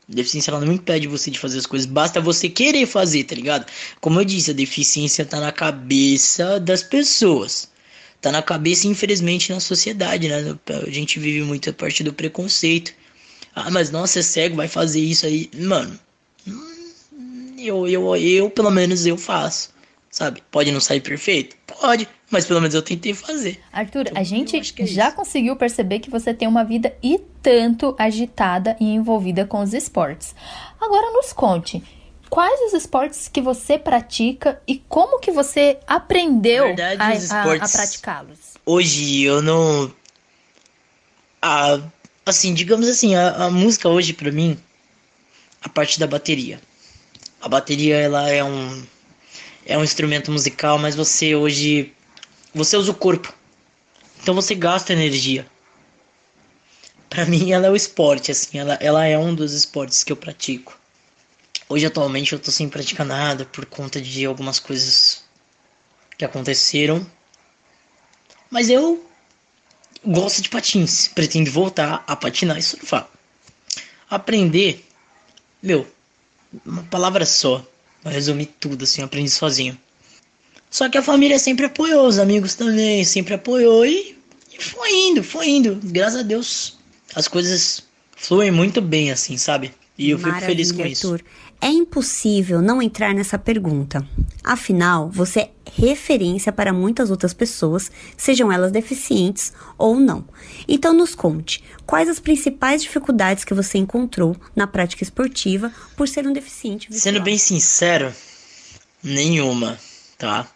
Deficiência 0.08 0.50
ela 0.50 0.64
não 0.64 0.72
impede 0.72 1.06
você 1.06 1.30
de 1.30 1.38
fazer 1.38 1.58
as 1.58 1.66
coisas, 1.66 1.86
basta 1.86 2.18
você 2.18 2.48
querer 2.48 2.86
fazer, 2.86 3.24
tá 3.24 3.34
ligado? 3.34 3.66
Como 4.00 4.18
eu 4.18 4.24
disse, 4.24 4.50
a 4.50 4.54
deficiência 4.54 5.24
tá 5.24 5.38
na 5.38 5.52
cabeça 5.52 6.58
das 6.58 6.82
pessoas. 6.82 7.68
Tá 8.20 8.32
na 8.32 8.42
cabeça, 8.42 8.88
infelizmente, 8.88 9.52
na 9.52 9.60
sociedade, 9.60 10.28
né? 10.28 10.56
A 10.86 10.90
gente 10.90 11.20
vive 11.20 11.42
muito 11.42 11.68
a 11.68 11.72
parte 11.72 12.02
do 12.02 12.12
preconceito. 12.12 12.92
Ah, 13.54 13.70
mas 13.70 13.90
nossa, 13.90 14.20
é 14.20 14.22
cego, 14.22 14.56
vai 14.56 14.66
fazer 14.66 15.00
isso 15.00 15.26
aí. 15.26 15.50
Mano, 15.54 15.98
eu, 17.58 17.86
eu, 17.86 18.16
eu, 18.16 18.50
pelo 18.50 18.70
menos, 18.70 19.04
eu 19.04 19.18
faço. 19.18 19.70
Sabe? 20.10 20.42
Pode 20.50 20.72
não 20.72 20.80
sair 20.80 21.00
perfeito? 21.00 21.56
Pode, 21.66 22.08
mas 22.30 22.46
pelo 22.46 22.60
menos 22.60 22.74
eu 22.74 22.82
tentei 22.82 23.12
fazer. 23.12 23.60
Arthur, 23.72 24.06
então, 24.08 24.20
a 24.20 24.24
gente 24.24 24.56
é 24.56 24.86
já 24.86 25.12
conseguiu 25.12 25.54
perceber 25.54 25.98
que 25.98 26.10
você 26.10 26.32
tem 26.32 26.48
uma 26.48 26.64
vida 26.64 26.96
e 27.02 27.18
tanto 27.42 27.94
agitada 27.98 28.76
e 28.80 28.86
envolvida 28.86 29.44
com 29.44 29.60
os 29.60 29.74
esportes. 29.74 30.34
Agora 30.80 31.12
nos 31.12 31.32
conte, 31.32 31.82
quais 32.30 32.60
os 32.62 32.72
esportes 32.72 33.28
que 33.28 33.40
você 33.40 33.78
pratica 33.78 34.60
e 34.66 34.78
como 34.88 35.20
que 35.20 35.30
você 35.30 35.78
aprendeu 35.86 36.74
verdade, 36.74 37.30
a, 37.30 37.36
a, 37.36 37.54
a 37.54 37.68
praticá-los? 37.68 38.38
Hoje 38.64 39.22
eu 39.22 39.42
não. 39.42 39.92
Ah, 41.40 41.80
assim, 42.24 42.54
digamos 42.54 42.88
assim, 42.88 43.14
a, 43.14 43.44
a 43.44 43.50
música 43.50 43.88
hoje 43.88 44.14
para 44.14 44.32
mim, 44.32 44.58
a 45.62 45.68
parte 45.68 46.00
da 46.00 46.06
bateria. 46.06 46.60
A 47.40 47.48
bateria 47.48 47.96
ela 47.96 48.28
é 48.28 48.42
um 48.42 48.82
é 49.68 49.76
um 49.76 49.84
instrumento 49.84 50.32
musical, 50.32 50.78
mas 50.78 50.96
você 50.96 51.36
hoje 51.36 51.92
você 52.54 52.76
usa 52.76 52.90
o 52.90 52.94
corpo. 52.94 53.32
Então 54.22 54.34
você 54.34 54.54
gasta 54.54 54.94
energia. 54.94 55.46
Para 57.10 57.26
mim 57.26 57.52
ela 57.52 57.66
é 57.66 57.70
o 57.70 57.76
esporte 57.76 58.30
assim, 58.30 58.58
ela, 58.58 58.74
ela 58.80 59.04
é 59.04 59.16
um 59.18 59.34
dos 59.34 59.52
esportes 59.52 60.02
que 60.02 60.10
eu 60.10 60.16
pratico. 60.16 60.76
Hoje 61.68 61.84
atualmente 61.84 62.32
eu 62.32 62.38
tô 62.38 62.50
sem 62.50 62.66
praticar 62.66 63.04
nada 63.04 63.44
por 63.44 63.66
conta 63.66 64.00
de 64.00 64.24
algumas 64.24 64.58
coisas 64.58 65.22
que 66.16 66.24
aconteceram. 66.24 67.06
Mas 68.50 68.70
eu 68.70 69.06
gosto 70.02 70.40
de 70.40 70.48
patins, 70.48 71.08
pretendo 71.08 71.50
voltar 71.50 72.02
a 72.06 72.16
patinar 72.16 72.56
e 72.56 72.62
surfar. 72.62 73.06
Aprender, 74.08 74.82
meu, 75.62 75.86
uma 76.64 76.84
palavra 76.84 77.26
só. 77.26 77.62
Eu 78.08 78.14
resumi 78.14 78.46
tudo, 78.46 78.84
assim, 78.84 79.00
eu 79.00 79.06
aprendi 79.06 79.30
sozinho. 79.30 79.78
Só 80.70 80.88
que 80.88 80.98
a 80.98 81.02
família 81.02 81.38
sempre 81.38 81.66
apoiou, 81.66 82.06
os 82.06 82.18
amigos 82.18 82.54
também 82.54 83.04
sempre 83.04 83.34
apoiou 83.34 83.86
e, 83.86 84.16
e 84.52 84.62
foi 84.62 84.90
indo, 84.92 85.22
foi 85.22 85.48
indo. 85.48 85.78
Graças 85.82 86.20
a 86.20 86.22
Deus 86.22 86.78
as 87.14 87.26
coisas 87.28 87.84
fluem 88.16 88.50
muito 88.50 88.80
bem, 88.80 89.10
assim, 89.10 89.36
sabe? 89.36 89.72
E 89.96 90.10
eu 90.10 90.18
Maravilha, 90.18 90.40
fico 90.40 90.50
feliz 90.50 90.72
com 90.72 90.86
isso. 90.86 91.12
Arthur. 91.14 91.26
É 91.60 91.68
impossível 91.68 92.62
não 92.62 92.80
entrar 92.80 93.12
nessa 93.12 93.36
pergunta. 93.36 94.06
Afinal, 94.44 95.10
você 95.10 95.40
é 95.40 95.50
referência 95.74 96.52
para 96.52 96.72
muitas 96.72 97.10
outras 97.10 97.34
pessoas, 97.34 97.90
sejam 98.16 98.50
elas 98.52 98.70
deficientes 98.70 99.52
ou 99.76 99.96
não. 99.96 100.24
Então 100.68 100.92
nos 100.92 101.14
conte, 101.16 101.62
quais 101.84 102.08
as 102.08 102.20
principais 102.20 102.80
dificuldades 102.82 103.44
que 103.44 103.54
você 103.54 103.76
encontrou 103.76 104.36
na 104.54 104.66
prática 104.68 105.02
esportiva 105.02 105.72
por 105.96 106.06
ser 106.06 106.26
um 106.28 106.32
deficiente 106.32 106.88
visual? 106.88 107.02
Sendo 107.02 107.24
bem 107.24 107.36
sincero, 107.36 108.14
nenhuma, 109.02 109.76
tá? 110.16 110.46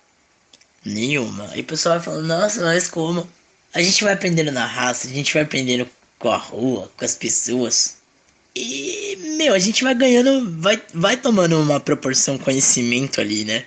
Nenhuma. 0.85 1.49
Aí 1.51 1.63
o 1.63 1.65
pessoal 1.65 1.97
vai 1.97 2.05
falando, 2.05 2.27
nossa, 2.27 2.65
mas 2.65 2.89
como? 2.89 3.29
A 3.75 3.83
gente 3.83 4.05
vai 4.05 4.13
aprendendo 4.13 4.53
na 4.53 4.67
raça, 4.67 5.09
a 5.09 5.11
gente 5.11 5.35
vai 5.35 5.43
aprendendo 5.43 5.89
com 6.19 6.31
a 6.31 6.37
rua, 6.37 6.91
com 6.97 7.05
as 7.05 7.17
pessoas. 7.17 8.02
E, 8.55 9.17
meu, 9.37 9.55
a 9.55 9.59
gente 9.59 9.83
vai 9.83 9.95
ganhando, 9.95 10.61
vai, 10.61 10.83
vai 10.93 11.17
tomando 11.17 11.59
uma 11.59 11.81
proporção 11.81 12.37
conhecimento 12.37 13.21
ali, 13.21 13.45
né? 13.45 13.67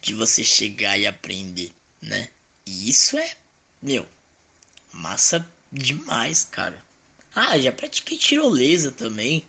De 0.00 0.14
você 0.14 0.42
chegar 0.42 0.98
e 0.98 1.06
aprender, 1.06 1.72
né? 2.00 2.28
E 2.64 2.88
isso 2.88 3.18
é, 3.18 3.32
meu, 3.82 4.06
massa 4.92 5.46
demais, 5.70 6.44
cara. 6.44 6.82
Ah, 7.34 7.58
já 7.58 7.70
pratiquei 7.70 8.16
tirolesa 8.16 8.90
também. 8.90 9.44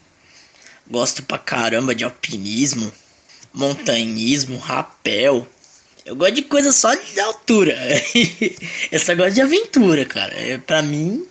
Gosto 0.89 1.23
pra 1.23 1.37
caramba 1.37 1.95
de 1.95 2.03
alpinismo, 2.03 2.91
montanhismo, 3.53 4.57
rapel. 4.57 5.47
Eu 6.05 6.15
gosto 6.15 6.33
de 6.33 6.41
coisa 6.41 6.71
só 6.71 6.93
de 6.93 7.19
altura. 7.19 7.77
Eu 8.91 8.99
só 8.99 9.15
gosto 9.15 9.35
de 9.35 9.41
aventura, 9.41 10.05
cara. 10.05 10.33
É, 10.33 10.57
pra 10.57 10.81
mim, 10.81 11.25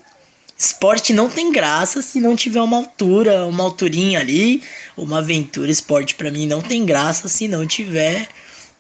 Esporte 0.58 1.12
não 1.12 1.30
tem 1.30 1.52
graça 1.52 2.02
se 2.02 2.20
não 2.20 2.34
tiver 2.34 2.60
uma 2.60 2.76
altura, 2.76 3.46
uma 3.46 3.62
alturinha 3.62 4.18
ali, 4.18 4.62
uma 4.96 5.18
aventura. 5.18 5.70
Esporte 5.70 6.16
para 6.16 6.32
mim 6.32 6.46
não 6.46 6.60
tem 6.60 6.84
graça 6.84 7.28
se 7.28 7.46
não 7.46 7.64
tiver 7.64 8.28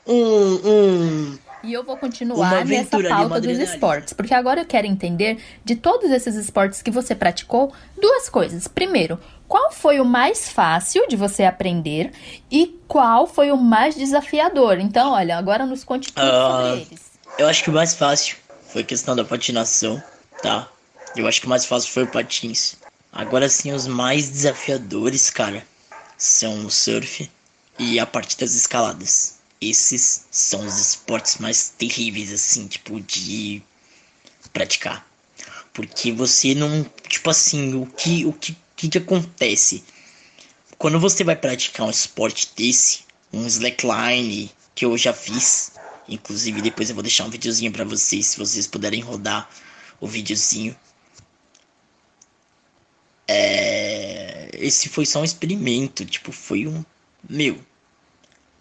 um, 0.04 0.14
um 0.14 1.38
e 1.62 1.72
eu 1.72 1.84
vou 1.84 1.96
continuar 1.96 2.64
nessa 2.64 3.02
pauta 3.08 3.40
dos 3.40 3.58
esportes, 3.58 4.12
porque 4.12 4.32
agora 4.32 4.60
eu 4.60 4.64
quero 4.64 4.86
entender 4.86 5.38
de 5.64 5.74
todos 5.74 6.10
esses 6.10 6.36
esportes 6.36 6.82
que 6.82 6.90
você 6.90 7.14
praticou 7.14 7.72
duas 8.00 8.28
coisas. 8.28 8.68
Primeiro, 8.68 9.18
qual 9.48 9.72
foi 9.72 10.00
o 10.00 10.04
mais 10.04 10.48
fácil 10.48 11.06
de 11.08 11.16
você 11.16 11.42
aprender 11.42 12.12
e 12.50 12.78
qual 12.86 13.26
foi 13.26 13.50
o 13.50 13.56
mais 13.56 13.96
desafiador? 13.96 14.78
Então, 14.78 15.12
olha, 15.12 15.36
agora 15.36 15.66
nos 15.66 15.82
conte 15.82 16.12
tudo 16.12 16.26
uh, 16.26 16.52
sobre 16.52 16.82
eles. 16.82 17.00
Eu 17.36 17.48
acho 17.48 17.64
que 17.64 17.70
o 17.70 17.72
mais 17.72 17.94
fácil 17.94 18.36
foi 18.68 18.82
a 18.82 18.84
questão 18.84 19.16
da 19.16 19.24
patinação, 19.24 20.00
tá? 20.42 20.68
Eu 21.16 21.26
acho 21.26 21.40
que 21.40 21.46
o 21.46 21.50
mais 21.50 21.64
fácil 21.64 21.90
foi 21.92 22.04
o 22.04 22.08
patins. 22.08 22.76
Agora 23.12 23.48
sim, 23.48 23.72
os 23.72 23.86
mais 23.86 24.28
desafiadores, 24.28 25.30
cara, 25.30 25.66
são 26.16 26.66
o 26.66 26.70
surf 26.70 27.30
e 27.78 27.98
a 27.98 28.06
parte 28.06 28.36
das 28.38 28.54
escaladas. 28.54 29.38
Esses 29.60 30.26
são 30.30 30.64
os 30.64 30.78
esportes 30.78 31.38
mais 31.38 31.70
terríveis, 31.76 32.32
assim, 32.32 32.68
tipo, 32.68 33.00
de 33.00 33.62
praticar. 34.52 35.06
Porque 35.72 36.12
você 36.12 36.54
não. 36.54 36.84
Tipo 37.08 37.30
assim, 37.30 37.74
o 37.74 37.86
que, 37.86 38.24
o 38.26 38.32
que, 38.32 38.56
que, 38.76 38.88
que 38.88 38.98
acontece? 38.98 39.82
Quando 40.76 41.00
você 41.00 41.24
vai 41.24 41.34
praticar 41.34 41.86
um 41.86 41.90
esporte 41.90 42.50
desse, 42.54 43.00
um 43.32 43.46
slackline, 43.46 44.50
que 44.74 44.84
eu 44.84 44.96
já 44.96 45.12
fiz, 45.12 45.72
inclusive 46.08 46.62
depois 46.62 46.88
eu 46.88 46.94
vou 46.94 47.02
deixar 47.02 47.24
um 47.24 47.30
videozinho 47.30 47.72
para 47.72 47.84
vocês, 47.84 48.26
se 48.26 48.38
vocês 48.38 48.66
puderem 48.66 49.00
rodar 49.00 49.50
o 50.00 50.06
videozinho 50.06 50.76
é, 53.28 54.48
esse 54.54 54.88
foi 54.88 55.04
só 55.04 55.20
um 55.20 55.24
experimento, 55.24 56.04
tipo, 56.06 56.32
foi 56.32 56.66
um. 56.66 56.82
Meu. 57.28 57.58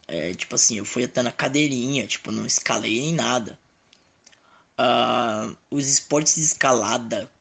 É, 0.07 0.33
tipo 0.33 0.55
assim, 0.55 0.77
eu 0.77 0.85
fui 0.85 1.05
até 1.05 1.21
na 1.21 1.31
cadeirinha, 1.31 2.05
tipo, 2.05 2.31
não 2.31 2.45
escalei 2.45 2.99
nem 2.99 3.13
nada. 3.13 3.57
Uh, 4.79 5.57
os 5.71 5.87
esportes 5.87 6.35
de 6.35 6.41
escalada, 6.41 7.31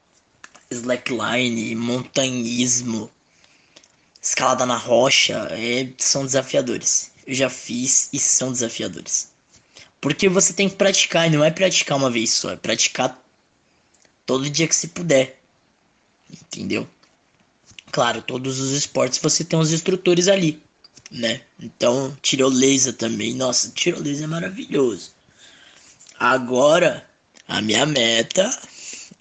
slackline, 0.71 1.75
montanhismo, 1.75 3.11
escalada 4.23 4.65
na 4.65 4.77
rocha, 4.77 5.49
é, 5.51 5.93
são 5.99 6.25
desafiadores. 6.25 7.13
Eu 7.27 7.35
já 7.35 7.51
fiz 7.51 8.09
e 8.13 8.19
são 8.19 8.53
desafiadores. 8.53 9.33
Porque 10.01 10.29
você 10.29 10.53
tem 10.53 10.69
que 10.69 10.77
praticar, 10.77 11.27
e 11.27 11.31
não 11.31 11.45
é 11.45 11.51
praticar 11.51 11.99
uma 11.99 12.11
vez 12.11 12.31
só, 12.31 12.53
é 12.53 12.57
praticar 12.57 13.21
todo 14.25 14.49
dia 14.51 14.67
que 14.69 14.75
se 14.75 14.89
puder. 14.89 15.41
Entendeu? 16.31 16.89
Claro, 17.97 18.21
todos 18.21 18.61
os 18.61 18.73
esportes 18.73 19.19
você 19.19 19.43
tem 19.43 19.59
os 19.59 19.73
instrutores 19.73 20.29
ali, 20.29 20.63
né? 21.11 21.41
Então, 21.59 22.15
tirolesa 22.21 22.93
também. 22.93 23.33
Nossa, 23.33 23.71
tirolesa 23.71 24.25
é 24.25 24.27
maravilhoso. 24.27 25.13
Agora, 26.21 27.09
a 27.49 27.63
minha 27.63 27.87
meta 27.87 28.51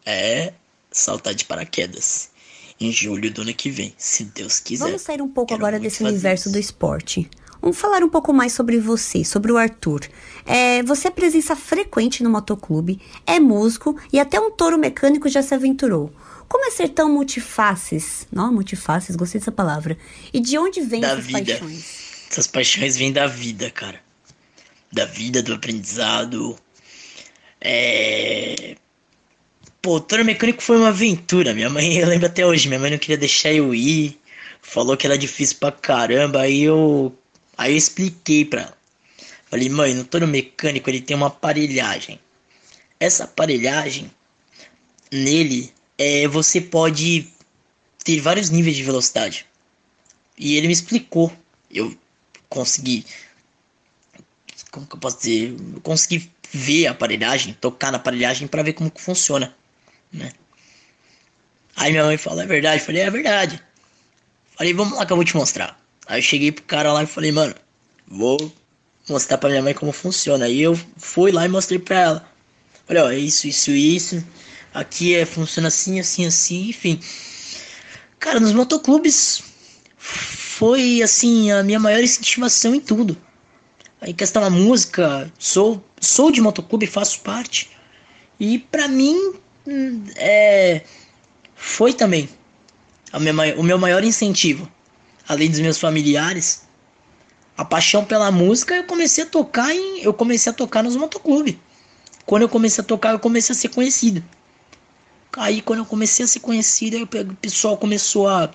é 0.06 0.52
saltar 0.92 1.34
de 1.34 1.46
paraquedas 1.46 2.32
em 2.78 2.92
julho 2.92 3.32
do 3.32 3.44
ano 3.44 3.54
que 3.54 3.70
vem, 3.70 3.94
se 3.98 4.26
Deus 4.26 4.60
quiser. 4.60 4.84
Vamos 4.84 5.04
sair 5.04 5.22
um 5.22 5.30
pouco 5.30 5.48
Quero 5.54 5.62
agora 5.62 5.80
desse 5.80 6.04
universo 6.04 6.50
isso. 6.50 6.52
do 6.52 6.60
esporte. 6.60 7.30
Vamos 7.62 7.78
falar 7.78 8.04
um 8.04 8.10
pouco 8.10 8.34
mais 8.34 8.52
sobre 8.52 8.78
você, 8.78 9.24
sobre 9.24 9.54
o 9.54 9.58
Arthur. 9.58 10.02
É, 10.46 10.84
você 10.84 11.08
é 11.08 11.12
presença 11.12 11.56
frequente 11.56 12.22
no 12.22 12.30
motoclube, 12.30 13.00
é 13.26 13.40
músico 13.40 13.96
e 14.12 14.20
até 14.20 14.38
um 14.38 14.52
touro 14.52 14.78
mecânico 14.78 15.30
já 15.30 15.42
se 15.42 15.56
aventurou. 15.56 16.12
Como 16.48 16.66
é 16.66 16.72
ser 16.72 16.90
tão 16.90 17.12
multifaces? 17.12 18.28
Não, 18.32 18.54
multifaces, 18.54 19.16
gostei 19.16 19.40
dessa 19.40 19.52
palavra. 19.52 19.98
E 20.34 20.40
de 20.40 20.58
onde 20.58 20.82
vêm 20.82 21.02
da 21.02 21.12
essas 21.12 21.26
vida. 21.26 21.40
paixões? 21.40 22.06
Essas 22.30 22.48
paixões 22.48 22.98
vêm 22.98 23.12
da 23.12 23.28
vida, 23.28 23.70
cara. 23.72 24.00
Da 24.92 25.06
vida, 25.06 25.42
do 25.42 25.54
aprendizado. 25.54 26.58
É. 27.60 28.76
Pô, 29.82 29.98
o 29.98 30.24
mecânico 30.24 30.62
foi 30.62 30.78
uma 30.78 30.90
aventura. 30.90 31.54
Minha 31.54 31.70
mãe, 31.70 31.98
eu 31.98 32.08
lembro 32.08 32.28
até 32.28 32.46
hoje, 32.46 32.68
minha 32.68 32.80
mãe 32.80 32.92
não 32.92 32.98
queria 32.98 33.18
deixar 33.18 33.54
eu 33.54 33.74
ir. 33.74 34.20
Falou 34.62 34.98
que 34.98 35.06
era 35.06 35.18
difícil 35.18 35.58
pra 35.60 35.72
caramba. 35.72 36.42
Aí 36.42 36.64
eu. 36.64 37.16
Aí 37.58 37.74
eu 37.74 37.78
expliquei 37.78 38.46
pra 38.46 38.62
ela. 38.62 38.78
Falei, 39.46 39.70
mãe, 39.70 39.94
no 39.94 40.04
touro 40.04 40.28
mecânico 40.28 40.90
ele 40.90 41.02
tem 41.02 41.16
uma 41.16 41.28
aparelhagem. 41.28 42.20
Essa 43.00 43.26
aparelhagem, 43.26 44.12
nele, 45.12 45.72
é, 45.98 46.28
você 46.28 46.60
pode 46.62 47.28
ter 48.04 48.20
vários 48.20 48.50
níveis 48.50 48.76
de 48.76 48.84
velocidade. 48.84 49.46
E 50.38 50.56
ele 50.56 50.68
me 50.68 50.74
explicou. 50.74 51.32
Eu 51.72 51.96
consegui. 52.50 53.06
Como 54.72 54.86
que 54.86 54.96
eu 54.96 55.00
posso 55.00 55.18
dizer? 55.18 55.56
Eu 55.74 55.82
consegui 55.82 56.32
ver 56.52 56.88
a 56.88 56.92
aparelhagem, 56.92 57.54
tocar 57.54 57.92
na 57.92 57.98
aparelhagem 57.98 58.48
para 58.48 58.64
ver 58.64 58.74
como 58.74 58.92
que 58.92 59.02
funciona, 59.02 59.56
né? 60.12 60.32
Aí 61.76 61.92
minha 61.92 62.06
mãe 62.06 62.18
falou, 62.18 62.42
é 62.42 62.46
verdade? 62.46 62.82
Eu 62.82 62.86
falei, 62.86 63.02
é 63.02 63.10
verdade. 63.10 63.62
Falei, 64.56 64.74
vamos 64.74 64.98
lá 64.98 65.06
que 65.06 65.12
eu 65.12 65.18
vou 65.18 65.26
te 65.26 65.36
mostrar. 65.36 65.78
Aí 66.08 66.20
eu 66.20 66.24
cheguei 66.24 66.52
pro 66.52 66.64
cara 66.64 66.94
lá 66.94 67.04
e 67.04 67.08
falei, 67.08 67.32
mano, 67.32 67.54
vou 68.08 68.54
mostrar 69.10 69.38
pra 69.38 69.50
minha 69.50 69.62
mãe 69.62 69.74
como 69.74 69.92
funciona. 69.92 70.46
Aí 70.46 70.62
eu 70.62 70.80
fui 70.98 71.32
lá 71.32 71.46
e 71.46 71.50
mostrei 71.50 71.80
pra 71.80 72.00
ela. 72.00 72.30
Falei, 72.86 73.04
ó, 73.04 73.12
isso, 73.12 73.48
isso, 73.48 73.72
isso. 73.72 74.24
Aqui 74.76 75.16
é, 75.16 75.26
funciona 75.26 75.70
assim, 75.70 76.02
assim, 76.02 76.26
assim, 76.26 76.68
enfim. 76.68 77.00
Cara, 78.20 78.42
nos 78.42 78.52
motoclubes 78.52 79.42
foi 79.98 81.02
assim 81.02 81.50
a 81.50 81.64
minha 81.64 81.80
maior 81.80 82.04
incentivação 82.04 82.76
em 82.76 82.82
tudo. 82.82 83.18
Aí 84.02 84.14
questão 84.14 84.42
da 84.42 84.50
música, 84.50 85.32
sou 85.40 85.82
sou 86.02 86.30
de 86.30 86.42
motoclube, 86.42 86.88
faço 86.88 87.22
parte. 87.22 87.72
E 88.38 88.60
para 88.60 88.90
mim 88.90 89.18
é 90.18 90.82
foi 91.56 91.94
também 91.94 92.28
minha, 93.18 93.56
o 93.58 93.64
meu 93.64 93.78
maior 93.78 94.04
incentivo, 94.04 94.70
além 95.26 95.50
dos 95.50 95.62
meus 95.62 95.80
familiares, 95.80 96.64
a 97.58 97.64
paixão 97.64 98.04
pela 98.04 98.30
música, 98.30 98.76
eu 98.76 98.84
comecei 98.84 99.24
a 99.24 99.28
tocar 99.28 99.74
em, 99.74 100.02
eu 100.02 100.14
comecei 100.14 100.52
a 100.52 100.54
tocar 100.54 100.84
nos 100.84 100.98
motoclubes. 100.98 101.56
Quando 102.26 102.42
eu 102.42 102.50
comecei 102.50 102.84
a 102.84 102.86
tocar, 102.86 103.14
eu 103.14 103.20
comecei 103.20 103.54
a 103.54 103.58
ser 103.58 103.70
conhecido. 103.70 104.22
Aí 105.38 105.62
quando 105.62 105.80
eu 105.80 105.86
comecei 105.86 106.24
a 106.26 106.28
ser 106.28 106.40
conhecido, 106.40 106.96
aí 106.96 107.04
o 107.04 107.36
pessoal 107.36 107.78
começou 107.78 108.28
a, 108.28 108.50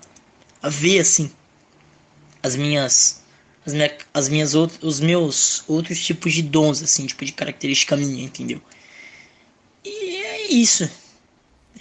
a 0.63 0.69
ver 0.69 1.01
assim 1.01 1.31
as 2.43 2.57
minhas 2.57 3.23
as, 3.67 3.75
minha, 3.75 3.93
as 4.15 4.29
minhas 4.29 4.55
os 4.55 5.01
meus 5.01 5.63
outros 5.69 6.03
tipos 6.05 6.33
de 6.33 6.43
dons 6.43 6.83
assim, 6.83 7.07
tipo 7.07 7.25
de 7.25 7.33
característica 7.33 7.97
minha, 7.97 8.25
entendeu? 8.25 8.61
E 9.85 10.17
é 10.17 10.53
isso. 10.53 10.91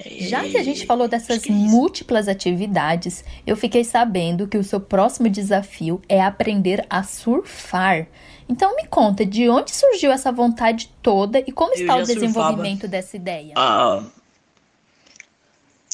Já 0.06 0.44
que 0.44 0.58
a 0.58 0.64
gente 0.64 0.86
falou 0.86 1.10
dessas 1.10 1.46
é 1.46 1.52
múltiplas 1.52 2.30
atividades, 2.30 3.24
eu 3.46 3.58
fiquei 3.58 3.84
sabendo 3.84 4.48
que 4.48 4.58
o 4.58 4.64
seu 4.64 4.80
próximo 4.80 5.30
desafio 5.30 6.02
é 6.08 6.22
aprender 6.22 6.86
a 6.90 7.04
surfar. 7.04 8.08
Então 8.48 8.76
me 8.78 8.88
conta, 8.88 9.26
de 9.26 9.50
onde 9.50 9.76
surgiu 9.76 10.12
essa 10.12 10.32
vontade 10.32 10.90
toda 11.02 11.40
e 11.40 11.52
como 11.52 11.74
está 11.74 11.98
o 11.98 12.04
desenvolvimento 12.04 12.88
dessa 12.88 13.18
ideia? 13.18 13.54
Há 13.58 14.04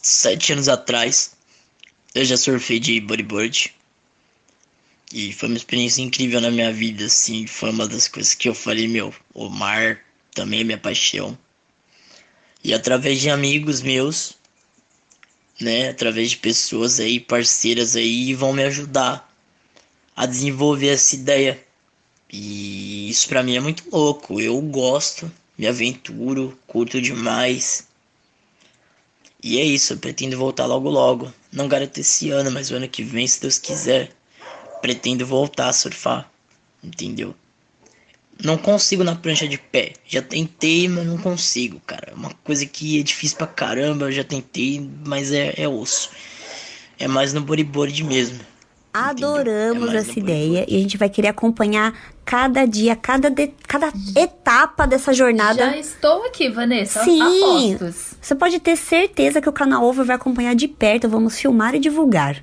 sete 0.05 0.53
anos 0.53 0.69
atrás, 0.69 1.35
eu 2.13 2.23
já 2.23 2.37
surfei 2.37 2.79
de 2.79 3.01
bodyboard. 3.01 3.73
E 5.11 5.33
foi 5.33 5.49
uma 5.49 5.57
experiência 5.57 6.03
incrível 6.03 6.39
na 6.39 6.51
minha 6.51 6.71
vida, 6.71 7.05
assim. 7.05 7.47
Foi 7.47 7.71
uma 7.71 7.87
das 7.87 8.07
coisas 8.07 8.35
que 8.35 8.47
eu 8.47 8.53
falei, 8.53 8.87
meu, 8.87 9.13
o 9.33 9.49
mar 9.49 9.99
também 10.33 10.61
é 10.61 10.63
minha 10.63 10.77
paixão. 10.77 11.35
E 12.63 12.71
através 12.71 13.19
de 13.19 13.31
amigos 13.31 13.81
meus, 13.81 14.35
né, 15.59 15.89
através 15.89 16.31
de 16.31 16.37
pessoas 16.37 16.99
aí, 16.99 17.19
parceiras 17.19 17.95
aí, 17.95 18.33
vão 18.35 18.53
me 18.53 18.63
ajudar 18.63 19.33
a 20.15 20.27
desenvolver 20.27 20.89
essa 20.89 21.15
ideia. 21.15 21.63
E 22.31 23.09
isso 23.09 23.27
para 23.27 23.41
mim 23.41 23.55
é 23.55 23.59
muito 23.59 23.89
louco. 23.91 24.39
Eu 24.39 24.61
gosto, 24.61 25.31
me 25.57 25.65
aventuro, 25.67 26.57
curto 26.67 27.01
demais. 27.01 27.87
E 29.45 29.59
é 29.59 29.63
isso, 29.63 29.93
eu 29.93 29.97
pretendo 29.97 30.35
voltar 30.35 30.65
logo 30.65 30.89
logo. 30.89 31.31
Não 31.53 31.67
garanto 31.67 31.99
esse 31.99 32.31
ano, 32.31 32.49
mas 32.49 32.71
o 32.71 32.75
ano 32.77 32.89
que 32.89 33.03
vem, 33.03 33.27
se 33.27 33.39
Deus 33.39 33.59
quiser, 33.59 34.09
pretendo 34.81 35.23
voltar 35.23 35.69
a 35.69 35.73
surfar. 35.73 36.27
Entendeu? 36.83 37.35
Não 38.43 38.57
consigo 38.57 39.03
na 39.03 39.15
prancha 39.15 39.47
de 39.47 39.59
pé. 39.59 39.93
Já 40.07 40.19
tentei, 40.19 40.87
mas 40.89 41.05
não 41.05 41.19
consigo, 41.19 41.79
cara. 41.81 42.11
É 42.11 42.15
uma 42.15 42.31
coisa 42.43 42.65
que 42.65 42.99
é 42.99 43.03
difícil 43.03 43.37
pra 43.37 43.45
caramba. 43.45 44.05
Eu 44.05 44.11
já 44.11 44.23
tentei, 44.23 44.89
mas 45.05 45.31
é, 45.31 45.53
é 45.55 45.67
osso. 45.67 46.09
É 46.97 47.07
mais 47.07 47.31
no 47.31 47.41
bodyboard 47.41 48.03
mesmo. 48.03 48.39
Adoramos 48.95 49.93
é 49.93 49.97
essa 49.97 50.17
ideia 50.17 50.65
e 50.69 50.77
a 50.77 50.79
gente 50.79 50.95
vai 50.95 51.09
querer 51.09 51.27
acompanhar 51.27 51.93
cada 52.23 52.65
dia, 52.65 52.95
cada, 52.95 53.29
de, 53.29 53.47
cada 53.67 53.91
etapa 54.15 54.87
dessa 54.87 55.13
jornada. 55.13 55.71
Já 55.71 55.77
estou 55.77 56.23
aqui, 56.23 56.49
Vanessa. 56.49 57.03
Sim. 57.03 57.21
Apostos. 57.21 58.13
Você 58.21 58.33
pode 58.35 58.57
ter 58.61 58.77
certeza 58.77 59.41
que 59.41 59.49
o 59.49 59.51
canal 59.51 59.83
Over 59.83 60.05
vai 60.05 60.15
acompanhar 60.15 60.55
de 60.55 60.69
perto. 60.69 61.09
Vamos 61.09 61.37
filmar 61.37 61.75
e 61.75 61.79
divulgar. 61.79 62.41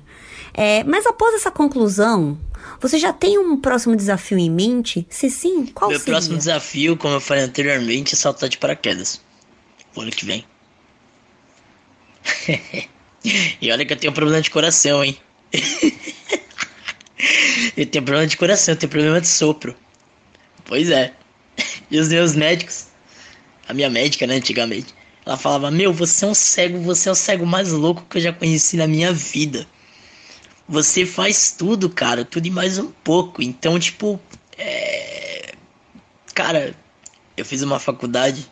É, 0.53 0.83
mas 0.83 1.07
após 1.07 1.33
essa 1.33 1.49
conclusão, 1.49 2.37
você 2.79 2.99
já 2.99 3.11
tem 3.11 3.39
um 3.39 3.59
próximo 3.59 3.95
desafio 3.95 4.37
em 4.37 4.51
mente? 4.51 5.07
Se 5.09 5.31
sim, 5.31 5.65
qual 5.65 5.89
Meu 5.89 5.97
seria? 5.97 6.11
Meu 6.11 6.19
próximo 6.19 6.37
desafio, 6.37 6.95
como 6.95 7.15
eu 7.15 7.19
falei 7.19 7.45
anteriormente, 7.45 8.13
é 8.13 8.15
saltar 8.15 8.47
de 8.47 8.59
paraquedas. 8.59 9.19
O 9.95 10.01
ano 10.01 10.11
que 10.11 10.23
vem. 10.23 10.45
e 13.59 13.71
olha 13.71 13.83
que 13.83 13.93
eu 13.93 13.97
tenho 13.97 14.11
um 14.11 14.15
problema 14.15 14.39
de 14.39 14.51
coração, 14.51 15.03
hein? 15.03 15.17
eu 17.77 17.85
tenho 17.85 18.03
problema 18.03 18.27
de 18.27 18.37
coração, 18.37 18.73
eu 18.73 18.79
tenho 18.79 18.89
problema 18.89 19.21
de 19.21 19.27
sopro. 19.27 19.75
Pois 20.65 20.89
é. 20.89 21.13
E 21.89 21.99
os 21.99 22.09
meus 22.09 22.35
médicos, 22.35 22.87
a 23.67 23.73
minha 23.73 23.89
médica, 23.89 24.25
né, 24.25 24.35
antigamente, 24.35 24.93
ela 25.25 25.37
falava: 25.37 25.69
Meu, 25.69 25.93
você 25.93 26.25
é 26.25 26.27
um 26.27 26.33
cego, 26.33 26.79
você 26.79 27.09
é 27.09 27.11
o 27.11 27.15
cego 27.15 27.45
mais 27.45 27.71
louco 27.71 28.05
que 28.09 28.17
eu 28.17 28.21
já 28.21 28.33
conheci 28.33 28.77
na 28.77 28.87
minha 28.87 29.13
vida 29.13 29.67
você 30.67 31.05
faz 31.05 31.51
tudo, 31.51 31.89
cara, 31.89 32.23
tudo 32.23 32.47
e 32.47 32.51
mais 32.51 32.77
um 32.77 32.91
pouco. 32.91 33.41
Então, 33.41 33.79
tipo, 33.79 34.19
é... 34.57 35.53
cara, 36.33 36.75
eu 37.35 37.45
fiz 37.45 37.61
uma 37.61 37.79
faculdade 37.79 38.49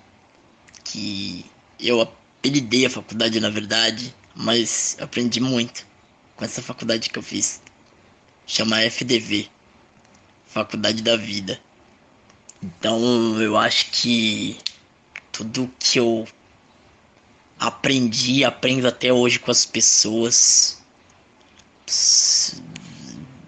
que 0.83 1.45
eu 1.79 2.01
apelidei 2.01 2.85
a 2.85 2.89
faculdade, 2.89 3.39
na 3.39 3.49
verdade, 3.49 4.13
mas 4.35 4.97
aprendi 4.99 5.39
muito 5.39 5.85
essa 6.45 6.61
faculdade 6.61 7.09
que 7.09 7.17
eu 7.17 7.23
fiz. 7.23 7.61
Chama 8.45 8.81
FDV, 8.81 9.49
Faculdade 10.45 11.01
da 11.01 11.15
Vida. 11.15 11.61
Então, 12.61 13.41
eu 13.41 13.57
acho 13.57 13.91
que 13.91 14.57
tudo 15.31 15.71
que 15.79 15.99
eu 15.99 16.27
aprendi, 17.59 18.43
aprendo 18.43 18.87
até 18.87 19.11
hoje 19.13 19.39
com 19.39 19.51
as 19.51 19.65
pessoas 19.65 20.81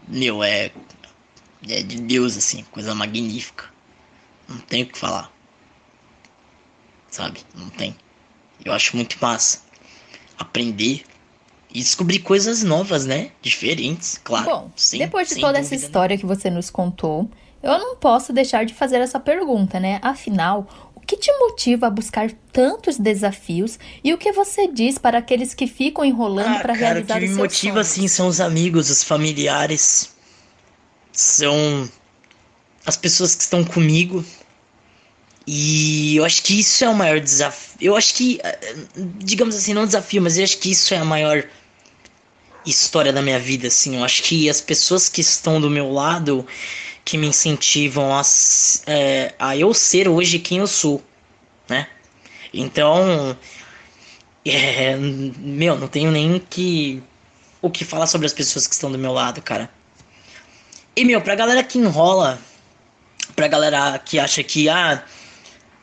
meu, 0.08 0.44
é, 0.44 0.72
é 1.68 1.82
de 1.82 2.02
Deus, 2.02 2.38
assim, 2.38 2.64
coisa 2.66 2.94
magnífica. 2.94 3.72
Não 4.48 4.60
tem 4.60 4.84
o 4.84 4.88
que 4.88 4.98
falar. 4.98 5.32
Sabe? 7.10 7.40
Não 7.56 7.70
tem. 7.70 7.96
Eu 8.64 8.74
acho 8.74 8.96
muito 8.96 9.18
massa 9.22 9.62
aprender 10.38 11.06
e 11.74 11.80
descobrir 11.80 12.20
coisas 12.20 12.62
novas, 12.62 13.06
né? 13.06 13.32
Diferentes, 13.42 14.20
claro. 14.24 14.46
Bom, 14.46 14.72
sem, 14.76 15.00
depois 15.00 15.28
de 15.28 15.40
toda 15.40 15.58
essa 15.58 15.74
história 15.74 16.18
que 16.18 16.26
você 16.26 16.50
nos 16.50 16.70
contou, 16.70 17.30
eu 17.64 17.80
não 17.80 17.96
posso 17.96 18.32
deixar 18.32 18.64
de 18.64 18.74
fazer 18.74 18.98
essa 18.98 19.20
pergunta, 19.20 19.80
né? 19.80 20.00
Afinal, 20.04 20.68
o 20.94 21.00
que 21.00 21.18
te 21.18 21.32
motiva 21.40 21.88
a 21.88 21.90
buscar 21.90 22.32
tantos 22.52 22.98
desafios 22.98 23.80
e 24.04 24.14
o 24.14 24.18
que 24.20 24.32
você 24.32 24.68
diz 24.68 25.00
para 25.00 25.18
aqueles 25.18 25.56
que 25.56 25.66
ficam 25.66 26.06
enrolando 26.06 26.58
ah, 26.58 26.60
para 26.60 26.74
realizar 26.74 27.16
os 27.16 27.24
seus 27.24 27.36
sonhos? 27.36 27.54
O 27.54 27.60
que 27.60 27.66
me 27.66 27.72
motiva, 27.72 27.84
sim, 27.84 28.08
são 28.08 28.28
os 28.28 28.40
amigos, 28.40 28.92
os 28.92 29.04
familiares, 29.04 30.14
são 31.12 31.90
as 32.86 32.96
pessoas 32.96 33.34
que 33.34 33.42
estão 33.42 33.64
comigo. 33.64 34.24
E 35.48 36.16
eu 36.18 36.24
acho 36.24 36.44
que 36.44 36.60
isso 36.60 36.86
é 36.86 36.90
o 36.90 36.96
maior 36.96 37.20
desafio. 37.20 37.78
Eu 37.82 37.96
acho 37.98 38.14
que, 38.14 38.40
eh, 38.44 38.76
digamos 39.18 39.56
assim, 39.56 39.74
não 39.74 39.86
desafio, 39.86 40.22
mas 40.22 40.38
eu 40.38 40.44
acho 40.44 40.58
que 40.60 40.72
isso 40.72 40.94
é 40.94 40.98
a 40.98 41.04
maior 41.06 41.44
história 42.66 43.12
da 43.12 43.22
minha 43.22 43.40
vida, 43.40 43.68
assim. 43.68 43.98
Eu 43.98 44.04
acho 44.04 44.24
que 44.24 44.50
as 44.50 44.62
pessoas 44.62 45.10
que 45.10 45.22
estão 45.22 45.60
do 45.60 45.70
meu 45.70 45.92
lado 45.92 46.46
que 47.06 47.18
me 47.18 47.28
incentivam 47.28 48.18
a, 48.18 48.22
é, 48.88 49.34
a 49.38 49.58
eu 49.58 49.74
ser 49.74 50.08
hoje 50.08 50.40
quem 50.40 50.60
eu 50.60 50.68
sou, 50.68 51.04
né? 51.68 51.88
Então, 52.54 53.38
é, 54.46 54.96
meu, 54.96 55.78
não 55.78 55.88
tenho 55.88 56.12
nem 56.12 56.40
que 56.40 57.02
o 57.62 57.70
que 57.70 57.86
falar 57.86 58.08
sobre 58.08 58.28
as 58.28 58.34
pessoas 58.34 58.68
que 58.68 58.74
estão 58.74 58.92
do 58.92 58.98
meu 58.98 59.12
lado, 59.14 59.42
cara. 59.42 59.70
E 60.96 61.04
meu, 61.06 61.22
pra 61.22 61.36
galera 61.36 61.64
que 61.64 61.80
enrola, 61.80 62.40
pra 63.36 63.48
galera 63.48 63.98
que 64.00 64.20
acha 64.20 64.44
que 64.44 64.70
ah, 64.70 65.04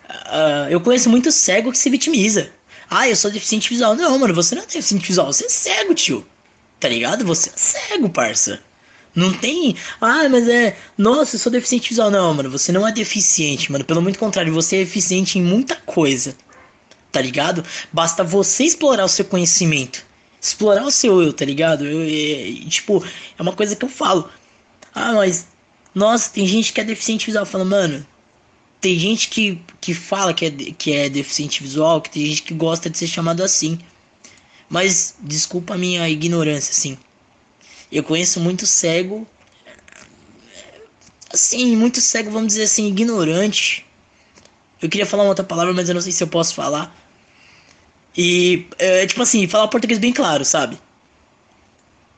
uh, 0.08 0.70
eu 0.70 0.80
conheço 0.80 1.08
muito 1.08 1.32
cego 1.32 1.72
que 1.72 1.78
se 1.78 1.90
vitimiza. 1.90 2.52
Ah, 2.88 3.08
eu 3.08 3.16
sou 3.16 3.30
deficiente 3.30 3.68
visual. 3.68 3.94
Não, 3.94 4.18
mano, 4.18 4.34
você 4.34 4.54
não 4.54 4.62
é 4.62 4.66
deficiente 4.66 5.06
visual, 5.06 5.32
você 5.32 5.46
é 5.46 5.48
cego, 5.48 5.94
tio. 5.94 6.26
Tá 6.80 6.88
ligado? 6.88 7.24
Você 7.26 7.50
é 7.50 7.52
cego, 7.56 8.08
parça. 8.08 8.60
Não 9.14 9.32
tem. 9.32 9.76
Ah, 10.00 10.28
mas 10.28 10.48
é. 10.48 10.76
Nossa, 10.96 11.36
eu 11.36 11.40
sou 11.40 11.52
deficiente 11.52 11.90
visual. 11.90 12.10
Não, 12.10 12.32
mano, 12.34 12.50
você 12.50 12.72
não 12.72 12.86
é 12.88 12.92
deficiente, 12.92 13.70
mano. 13.70 13.84
Pelo 13.84 14.00
muito 14.02 14.18
contrário, 14.18 14.52
você 14.52 14.76
é 14.76 14.80
eficiente 14.80 15.38
em 15.38 15.42
muita 15.42 15.76
coisa. 15.76 16.34
Tá 17.12 17.20
ligado? 17.20 17.64
Basta 17.92 18.24
você 18.24 18.64
explorar 18.64 19.04
o 19.04 19.08
seu 19.08 19.24
conhecimento. 19.24 20.04
explorar 20.40 20.84
o 20.84 20.90
seu 20.90 21.22
eu, 21.22 21.32
tá 21.32 21.44
ligado? 21.44 21.84
Eu, 21.86 22.02
é, 22.02 22.68
tipo, 22.68 23.04
é 23.38 23.42
uma 23.42 23.52
coisa 23.52 23.76
que 23.76 23.84
eu 23.84 23.88
falo. 23.88 24.30
Ah, 24.94 25.12
mas, 25.12 25.48
nossa, 25.94 26.30
tem 26.30 26.46
gente 26.46 26.72
que 26.72 26.80
é 26.80 26.84
deficiente 26.84 27.26
visual. 27.26 27.44
Fala, 27.44 27.64
mano, 27.64 28.06
tem 28.80 28.98
gente 28.98 29.28
que, 29.28 29.60
que 29.80 29.92
fala 29.92 30.32
que 30.32 30.46
é, 30.46 30.50
que 30.50 30.92
é 30.92 31.08
deficiente 31.08 31.62
visual, 31.62 32.00
que 32.00 32.10
tem 32.10 32.26
gente 32.26 32.42
que 32.42 32.54
gosta 32.54 32.88
de 32.88 32.96
ser 32.96 33.06
chamado 33.08 33.42
assim. 33.42 33.78
Mas, 34.70 35.16
desculpa 35.20 35.74
a 35.74 35.78
minha 35.78 36.08
ignorância, 36.08 36.70
assim. 36.70 36.96
Eu 37.90 38.04
conheço 38.04 38.38
muito 38.38 38.66
cego. 38.66 39.26
Assim, 41.32 41.74
muito 41.74 42.00
cego, 42.00 42.30
vamos 42.30 42.48
dizer 42.48 42.62
assim, 42.62 42.86
ignorante. 42.86 43.84
Eu 44.80 44.88
queria 44.88 45.04
falar 45.04 45.24
uma 45.24 45.30
outra 45.30 45.44
palavra, 45.44 45.74
mas 45.74 45.88
eu 45.88 45.94
não 45.94 46.00
sei 46.00 46.12
se 46.12 46.22
eu 46.22 46.28
posso 46.28 46.54
falar. 46.54 46.96
E, 48.16 48.66
é, 48.78 49.04
tipo 49.06 49.20
assim, 49.20 49.48
falar 49.48 49.66
português 49.66 49.98
bem 49.98 50.12
claro, 50.12 50.44
sabe? 50.44 50.78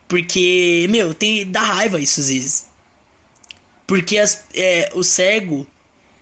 Porque, 0.06 0.86
meu, 0.90 1.14
tem, 1.14 1.50
dá 1.50 1.62
raiva 1.62 1.98
isso 1.98 2.20
às 2.20 2.28
vezes. 2.28 2.66
Porque 3.86 4.18
as, 4.18 4.44
é, 4.54 4.90
o 4.94 5.02
cego, 5.02 5.66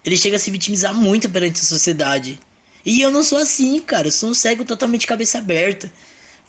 ele 0.05 0.15
chega 0.15 0.37
a 0.37 0.39
se 0.39 0.49
vitimizar 0.49 0.95
muito 0.95 1.29
perante 1.29 1.59
a 1.59 1.65
sociedade. 1.65 2.39
E 2.85 3.01
eu 3.01 3.11
não 3.11 3.21
sou 3.21 3.37
assim, 3.37 3.81
cara. 3.81 4.07
Eu 4.07 4.11
sou 4.13 4.29
um 4.29 4.33
cego 4.33 4.63
totalmente 4.63 5.05
cabeça 5.05 5.39
aberta. 5.39 5.91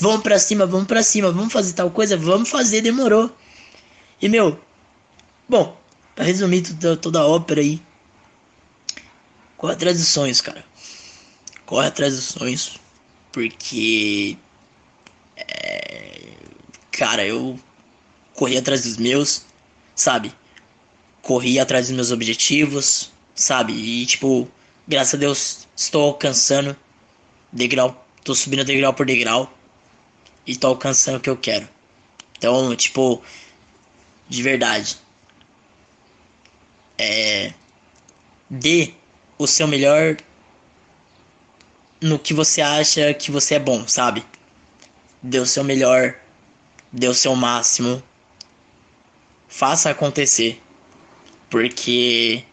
Vamos 0.03 0.23
pra 0.25 0.37
cima, 0.37 0.67
vamos 0.67 0.89
pra 0.89 1.01
cima, 1.01 1.31
vamos 1.31 1.53
fazer 1.53 1.75
tal 1.75 1.89
coisa, 1.89 2.17
vamos 2.17 2.49
fazer, 2.49 2.81
demorou. 2.81 3.31
E 4.21 4.29
meu, 4.29 4.59
bom, 5.49 5.81
pra 6.13 6.25
resumir 6.25 6.63
toda, 6.63 6.97
toda 6.97 7.21
a 7.21 7.27
ópera 7.29 7.61
aí, 7.61 7.81
corre 9.57 9.75
atrás 9.75 9.99
dos 9.99 10.09
sonhos, 10.09 10.41
cara. 10.41 10.65
Corre 11.65 11.87
atrás 11.87 12.17
dos 12.17 12.25
sonhos, 12.25 12.81
porque. 13.31 14.37
É, 15.37 16.33
cara, 16.91 17.25
eu 17.25 17.57
corri 18.35 18.59
atrás 18.59 18.83
dos 18.83 18.97
meus, 18.97 19.47
sabe? 19.95 20.35
Corri 21.23 21.61
atrás 21.61 21.87
dos 21.87 21.95
meus 21.95 22.11
objetivos, 22.11 23.13
sabe? 23.37 23.73
E 23.73 24.05
tipo, 24.07 24.49
graças 24.89 25.15
a 25.15 25.19
Deus 25.19 25.69
estou 25.77 26.03
alcançando 26.03 26.77
degrau, 27.53 28.05
tô 28.25 28.35
subindo 28.35 28.65
degrau 28.65 28.93
por 28.93 29.07
degrau 29.07 29.62
e 30.47 30.57
tô 30.57 30.69
alcançando 30.69 31.17
o 31.17 31.21
que 31.21 31.31
eu 31.31 31.37
quero. 31.37 31.69
Então, 32.37 32.75
tipo, 32.77 33.23
de 34.29 34.43
verdade, 34.43 34.97
é 36.99 37.53
dê 38.51 38.93
o 39.39 39.47
seu 39.47 39.67
melhor 39.67 40.17
no 42.01 42.19
que 42.19 42.35
você 42.35 42.61
acha 42.61 43.15
que 43.15 43.31
você 43.31 43.55
é 43.55 43.59
bom, 43.59 43.87
sabe? 43.89 44.25
Dê 45.23 45.39
o 45.39 45.47
seu 45.47 45.65
melhor, 45.65 46.17
dê 46.93 47.09
o 47.09 47.15
seu 47.15 47.35
máximo. 47.35 48.03
Faça 49.49 49.91
acontecer. 49.91 50.61
Porque 51.49 52.45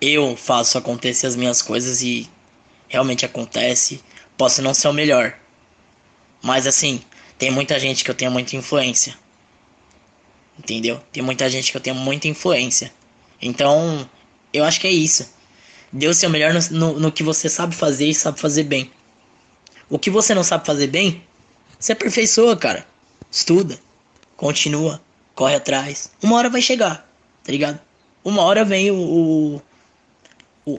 eu 0.00 0.36
faço 0.36 0.76
acontecer 0.76 1.26
as 1.26 1.36
minhas 1.36 1.62
coisas 1.62 2.02
e 2.02 2.28
realmente 2.88 3.24
acontece. 3.24 4.02
Posso 4.36 4.60
não 4.60 4.74
ser 4.74 4.88
o 4.88 4.92
melhor. 4.92 5.38
Mas 6.42 6.66
assim, 6.66 7.02
tem 7.38 7.50
muita 7.50 7.78
gente 7.78 8.04
que 8.04 8.10
eu 8.10 8.14
tenho 8.14 8.30
muita 8.30 8.56
influência. 8.56 9.16
Entendeu? 10.58 11.00
Tem 11.12 11.22
muita 11.22 11.48
gente 11.50 11.70
que 11.70 11.76
eu 11.76 11.80
tenho 11.80 11.96
muita 11.96 12.28
influência. 12.28 12.92
Então, 13.40 14.08
eu 14.52 14.64
acho 14.64 14.80
que 14.80 14.86
é 14.86 14.92
isso. 14.92 15.30
Dê 15.92 16.08
o 16.08 16.14
seu 16.14 16.30
melhor 16.30 16.52
no, 16.54 16.60
no, 16.70 17.00
no, 17.00 17.12
que 17.12 17.22
você 17.22 17.48
sabe 17.48 17.74
fazer 17.74 18.06
e 18.06 18.14
sabe 18.14 18.40
fazer 18.40 18.64
bem. 18.64 18.90
O 19.88 19.98
que 19.98 20.10
você 20.10 20.34
não 20.34 20.42
sabe 20.42 20.66
fazer 20.66 20.88
bem, 20.88 21.22
você 21.78 21.92
aperfeiçoa, 21.92 22.56
cara. 22.56 22.86
Estuda, 23.30 23.78
continua, 24.36 25.00
corre 25.34 25.54
atrás. 25.54 26.10
Uma 26.22 26.36
hora 26.36 26.50
vai 26.50 26.62
chegar, 26.62 27.08
tá 27.44 27.52
ligado? 27.52 27.80
Uma 28.24 28.42
hora 28.42 28.64
vem 28.64 28.90
o, 28.90 28.96
o 28.96 29.62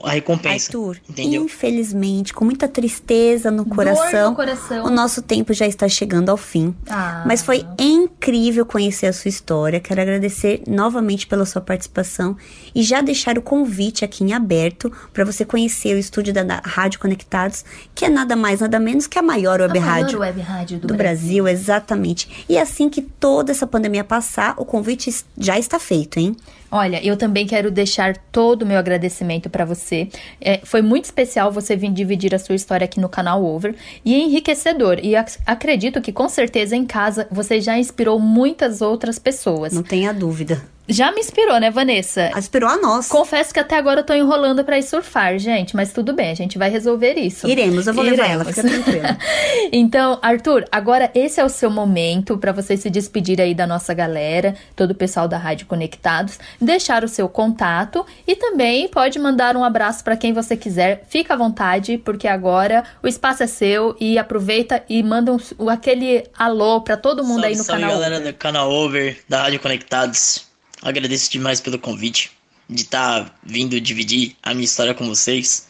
a 0.02 0.10
recompensa. 0.10 0.66
Arthur, 0.66 0.98
entendeu? 1.08 1.44
infelizmente, 1.44 2.34
com 2.34 2.44
muita 2.44 2.68
tristeza 2.68 3.50
no 3.50 3.64
coração, 3.64 4.30
no 4.30 4.36
coração, 4.36 4.84
o 4.84 4.90
nosso 4.90 5.22
tempo 5.22 5.54
já 5.54 5.66
está 5.66 5.88
chegando 5.88 6.28
ao 6.28 6.36
fim. 6.36 6.74
Ah. 6.90 7.24
Mas 7.26 7.42
foi 7.42 7.64
incrível 7.78 8.66
conhecer 8.66 9.06
a 9.06 9.12
sua 9.12 9.30
história. 9.30 9.80
Quero 9.80 10.00
agradecer 10.00 10.62
novamente 10.68 11.26
pela 11.26 11.46
sua 11.46 11.62
participação 11.62 12.36
e 12.74 12.82
já 12.82 13.00
deixar 13.00 13.38
o 13.38 13.42
convite 13.42 14.04
aqui 14.04 14.22
em 14.24 14.34
aberto 14.34 14.92
para 15.12 15.24
você 15.24 15.44
conhecer 15.44 15.94
o 15.94 15.98
estúdio 15.98 16.34
da 16.34 16.60
Rádio 16.64 17.00
Conectados, 17.00 17.64
que 17.94 18.04
é 18.04 18.10
nada 18.10 18.36
mais, 18.36 18.60
nada 18.60 18.78
menos 18.78 19.06
que 19.06 19.18
a 19.18 19.22
maior 19.22 19.60
web 19.60 19.78
a 19.78 19.80
maior 19.80 20.02
rádio, 20.02 20.18
web 20.18 20.40
rádio 20.40 20.78
do, 20.80 20.88
do 20.88 20.94
Brasil. 20.94 21.44
Brasil. 21.44 21.48
Exatamente. 21.48 22.44
E 22.48 22.58
assim 22.58 22.90
que 22.90 23.00
toda 23.00 23.52
essa 23.52 23.66
pandemia 23.66 24.04
passar, 24.04 24.54
o 24.58 24.64
convite 24.64 25.24
já 25.36 25.58
está 25.58 25.78
feito, 25.78 26.18
hein? 26.18 26.36
Olha, 26.70 27.04
eu 27.04 27.16
também 27.16 27.46
quero 27.46 27.70
deixar 27.70 28.16
todo 28.30 28.62
o 28.62 28.66
meu 28.66 28.78
agradecimento 28.78 29.48
para 29.48 29.64
você. 29.64 30.08
É, 30.40 30.60
foi 30.64 30.82
muito 30.82 31.04
especial 31.04 31.50
você 31.50 31.74
vir 31.74 31.90
dividir 31.90 32.34
a 32.34 32.38
sua 32.38 32.54
história 32.54 32.84
aqui 32.84 33.00
no 33.00 33.08
canal 33.08 33.42
Over 33.42 33.74
e 34.04 34.14
enriquecedor. 34.14 34.98
E 35.02 35.16
ac 35.16 35.38
acredito 35.46 36.00
que 36.00 36.12
com 36.12 36.28
certeza 36.28 36.76
em 36.76 36.84
casa 36.84 37.26
você 37.30 37.60
já 37.60 37.78
inspirou 37.78 38.18
muitas 38.18 38.82
outras 38.82 39.18
pessoas. 39.18 39.72
Não 39.72 39.82
tenha 39.82 40.12
dúvida. 40.12 40.62
Já 40.88 41.12
me 41.12 41.20
inspirou, 41.20 41.60
né, 41.60 41.70
Vanessa? 41.70 42.30
Inspirou 42.36 42.70
a 42.70 42.78
nós. 42.78 43.08
Confesso 43.08 43.52
que 43.52 43.60
até 43.60 43.76
agora 43.76 44.00
eu 44.00 44.04
tô 44.04 44.14
enrolando 44.14 44.64
para 44.64 44.78
ir 44.78 44.82
surfar, 44.82 45.38
gente, 45.38 45.76
mas 45.76 45.92
tudo 45.92 46.14
bem, 46.14 46.30
a 46.30 46.34
gente 46.34 46.56
vai 46.56 46.70
resolver 46.70 47.14
isso. 47.14 47.46
Iremos, 47.46 47.86
eu 47.86 47.92
vou 47.92 48.04
Iremos. 48.04 48.20
levar 48.20 48.32
ela, 48.32 48.44
fica 48.46 48.62
tranquila. 48.62 49.18
então, 49.70 50.18
Arthur, 50.22 50.64
agora 50.72 51.10
esse 51.14 51.40
é 51.40 51.44
o 51.44 51.48
seu 51.50 51.70
momento 51.70 52.38
para 52.38 52.52
você 52.52 52.74
se 52.74 52.88
despedir 52.88 53.38
aí 53.38 53.54
da 53.54 53.66
nossa 53.66 53.92
galera, 53.92 54.54
todo 54.74 54.92
o 54.92 54.94
pessoal 54.94 55.28
da 55.28 55.36
Rádio 55.36 55.66
Conectados, 55.66 56.38
deixar 56.58 57.04
o 57.04 57.08
seu 57.08 57.28
contato 57.28 58.06
e 58.26 58.34
também 58.34 58.88
pode 58.88 59.18
mandar 59.18 59.58
um 59.58 59.64
abraço 59.64 60.02
para 60.02 60.16
quem 60.16 60.32
você 60.32 60.56
quiser. 60.56 61.04
Fica 61.10 61.34
à 61.34 61.36
vontade, 61.36 61.98
porque 61.98 62.26
agora 62.26 62.82
o 63.02 63.08
espaço 63.08 63.42
é 63.42 63.46
seu 63.46 63.94
e 64.00 64.16
aproveita 64.16 64.82
e 64.88 65.02
manda 65.02 65.32
um, 65.32 65.68
aquele 65.68 66.24
alô 66.36 66.80
para 66.80 66.96
todo 66.96 67.22
mundo 67.22 67.42
salve, 67.42 67.46
aí 67.46 67.56
no 67.56 67.64
salve, 67.64 67.82
canal. 67.82 67.98
galera 67.98 68.20
do 68.20 68.32
canal 68.32 68.72
Over 68.72 69.18
da 69.28 69.42
Rádio 69.42 69.60
Conectados. 69.60 70.47
Agradeço 70.88 71.30
demais 71.30 71.60
pelo 71.60 71.78
convite 71.78 72.32
de 72.68 72.82
estar 72.82 73.24
tá 73.24 73.34
vindo 73.42 73.78
dividir 73.78 74.34
a 74.42 74.54
minha 74.54 74.64
história 74.64 74.94
com 74.94 75.06
vocês. 75.06 75.68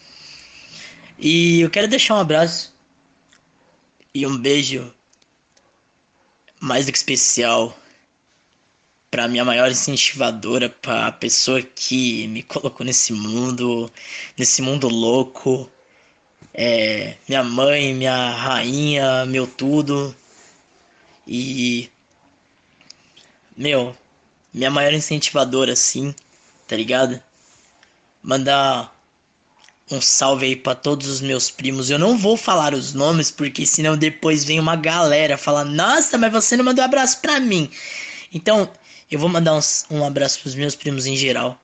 E 1.19 1.61
eu 1.61 1.71
quero 1.71 1.89
deixar 1.89 2.15
um 2.15 2.21
abraço 2.21 2.73
e 4.15 4.25
um 4.25 4.37
beijo 4.39 4.95
mais 6.61 6.87
do 6.87 6.93
que 6.93 6.99
especial 6.99 7.77
para 9.11 9.27
minha 9.27 9.45
maior 9.45 9.71
incentivadora, 9.71 10.69
para 10.69 11.09
a 11.09 11.13
pessoa 11.13 11.63
que 11.63 12.29
me 12.29 12.43
colocou 12.45 12.87
nesse 12.87 13.13
mundo, 13.13 13.91
nesse 14.37 14.63
mundo 14.63 14.89
louco. 14.89 15.69
É, 16.55 17.17
minha 17.29 17.43
mãe, 17.43 17.93
minha 17.95 18.31
rainha, 18.31 19.27
meu 19.27 19.49
tudo. 19.49 20.15
E 21.27 21.91
meu, 23.57 23.97
minha 24.59 24.71
maior 24.73 24.93
incentivadora, 24.93 25.73
assim, 25.73 26.13
tá 26.67 26.75
ligado? 26.75 27.23
Mandar 28.21 28.93
um 29.89 30.01
salve 30.01 30.47
aí 30.47 30.57
pra 30.57 30.75
todos 30.75 31.07
os 31.07 31.21
meus 31.21 31.49
primos. 31.49 31.89
Eu 31.89 31.99
não 31.99 32.19
vou 32.19 32.37
falar 32.37 32.75
os 32.75 32.93
nomes, 32.93 33.31
porque 33.31 33.65
senão 33.65 33.97
depois 33.97 34.43
vem 34.45 34.59
uma 34.59 34.75
galera 34.75 35.39
falar: 35.39 35.65
Nossa, 35.65 36.19
mas 36.19 36.33
você 36.33 36.57
não 36.57 36.65
mandou 36.65 36.83
um 36.83 36.87
abraço 36.87 37.21
pra 37.21 37.39
mim. 37.39 37.71
Então, 38.35 38.69
eu 39.09 39.19
vou 39.19 39.29
mandar 39.29 39.55
um, 39.55 39.61
um 39.91 40.05
abraço 40.05 40.41
pros 40.41 40.57
meus 40.57 40.75
primos 40.75 41.07
em 41.07 41.17
geral. 41.17 41.59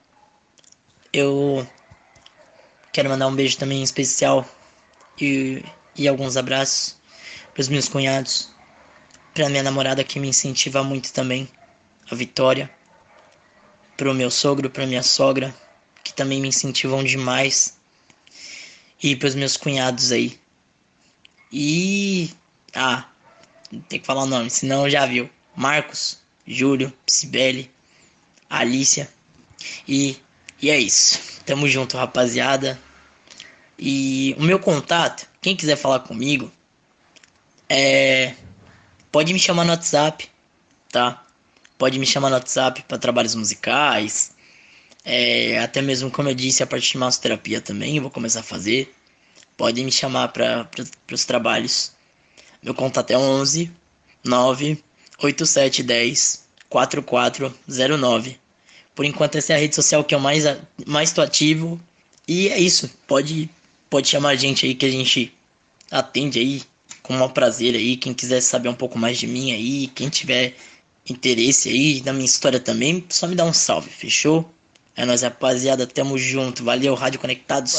Eu 1.13 1.67
quero 2.93 3.11
mandar 3.11 3.27
um 3.27 3.35
beijo 3.35 3.59
também 3.59 3.83
especial 3.83 4.49
e, 5.21 5.65
e 5.97 6.07
alguns 6.07 6.37
abraços 6.37 6.97
pros 7.53 7.69
meus 7.69 7.89
cunhados, 7.89 8.51
pra 9.35 9.49
minha 9.49 9.65
namorada 9.65 10.05
que 10.05 10.21
me 10.21 10.29
incentiva 10.29 10.85
muito 10.85 11.13
também 11.13 11.49
a 12.11 12.15
Vitória, 12.15 12.71
pro 13.97 14.15
meu 14.15 14.31
sogro, 14.31 14.71
pra 14.71 14.87
minha 14.87 15.03
sogra, 15.03 15.55
que 16.03 16.13
também 16.13 16.41
me 16.41 16.49
incentivam 16.49 17.03
demais, 17.03 17.79
e 19.03 19.15
pros 19.17 19.35
meus 19.35 19.57
cunhados 19.57 20.13
aí. 20.13 20.39
E. 21.53 22.31
Ah, 22.75 23.07
tem 23.89 24.01
que 24.01 24.07
falar 24.07 24.23
o 24.23 24.27
nome, 24.27 24.51
senão 24.51 24.89
já 24.89 25.07
viu. 25.07 25.29
Marcos, 25.55 26.19
Júlio, 26.47 26.93
Sibeli, 27.07 27.71
Alicia. 28.49 29.09
E, 29.87 30.17
e 30.61 30.71
é 30.71 30.79
isso. 30.79 31.21
Tamo 31.47 31.69
junto, 31.69 31.97
rapaziada. 31.97 32.81
E 33.79 34.35
o 34.39 34.43
meu 34.43 34.59
contato, 34.59 35.29
quem 35.41 35.57
quiser 35.57 35.77
falar 35.77 36.01
comigo, 36.01 36.51
é. 37.69 38.35
Pode 39.13 39.33
me 39.33 39.39
chamar 39.39 39.65
no 39.65 39.71
WhatsApp, 39.71 40.29
tá? 40.91 41.25
Pode 41.79 41.99
me 41.99 42.07
chamar 42.07 42.31
no 42.31 42.37
WhatsApp 42.37 42.85
para 42.87 42.99
trabalhos 42.99 43.35
musicais. 43.35 44.33
É, 45.05 45.59
até 45.59 45.83
mesmo, 45.83 46.11
como 46.11 46.29
eu 46.29 46.35
disse, 46.35 46.63
a 46.63 46.67
parte 46.67 46.93
de 46.93 46.99
massoterapia 46.99 47.61
também 47.61 47.97
eu 47.97 48.03
vou 48.03 48.11
começar 48.11 48.41
a 48.41 48.45
fazer. 48.45 48.95
Pode 49.57 49.83
me 49.85 49.93
chamar 49.93 50.29
para 50.29 50.69
os 51.13 51.25
trabalhos. 51.25 51.93
Meu 52.63 52.75
contato 52.75 53.11
é 53.11 53.19
11 53.19 53.71
98710 54.25 56.45
4409. 56.69 58.39
Por 58.95 59.05
enquanto 59.05 59.37
essa 59.37 59.53
é 59.53 59.57
a 59.57 59.59
rede 59.59 59.75
social 59.75 60.05
que 60.05 60.15
eu 60.15 60.21
mais 60.21 60.45
mais 60.87 61.13
tô 61.13 61.21
ativo 61.21 61.81
e 62.27 62.49
é 62.49 62.59
isso. 62.59 62.91
Pode 63.07 63.51
pode 63.91 64.09
chamar 64.09 64.31
a 64.31 64.37
gente 64.37 64.67
aí 64.67 64.75
que 64.75 64.87
a 64.87 64.91
gente 64.91 65.33
atende 65.91 66.39
aí 66.39 66.63
com 67.03 67.21
o 67.21 67.31
prazer 67.31 67.75
aí. 67.75 67.97
Quem 67.97 68.15
quiser 68.15 68.41
saber 68.41 68.69
um 68.69 68.75
pouco 68.75 68.99
mais 68.99 69.19
de 69.19 69.27
mim 69.27 69.53
aí, 69.53 69.89
quem 69.89 70.09
tiver 70.09 70.55
interesse 71.09 71.69
aí 71.69 72.03
na 72.05 72.13
minha 72.13 72.25
história 72.25 72.61
também, 72.61 73.05
só 73.09 73.27
me 73.27 73.35
dá 73.35 73.45
um 73.45 73.53
salve, 73.53 73.91
fechou? 73.91 74.51
É 74.97 75.05
nóis, 75.05 75.23
rapaziada. 75.23 75.87
Tamo 75.87 76.17
junto. 76.17 76.65
Valeu, 76.65 76.95
Rádio 76.95 77.19
Conectados. 77.19 77.73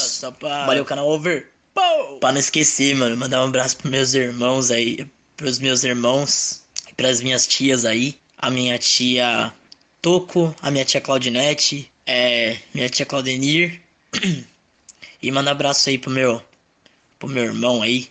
Valeu, 0.65 0.83
canal 0.83 1.07
Over. 1.07 1.49
Pou! 1.73 2.19
Pra 2.19 2.31
não 2.31 2.39
esquecer, 2.39 2.95
mano, 2.95 3.15
mandar 3.15 3.41
um 3.41 3.47
abraço 3.47 3.77
pros 3.77 3.91
meus 3.91 4.13
irmãos 4.13 4.71
aí. 4.71 5.07
Pros 5.37 5.59
meus 5.59 5.83
irmãos. 5.83 6.63
E 6.89 6.93
pras 6.93 7.21
minhas 7.21 7.47
tias 7.47 7.85
aí. 7.85 8.17
A 8.37 8.49
minha 8.49 8.77
tia 8.77 9.53
Toco, 10.01 10.53
a 10.61 10.69
minha 10.69 10.83
tia 10.85 11.01
Claudinete, 11.01 11.91
é, 12.05 12.57
minha 12.73 12.89
tia 12.89 13.05
Claudenir. 13.05 13.81
e 15.21 15.31
manda 15.31 15.51
abraço 15.51 15.89
aí 15.89 15.97
pro 15.97 16.11
meu, 16.11 16.43
pro 17.17 17.29
meu 17.29 17.45
irmão 17.45 17.81
aí. 17.81 18.09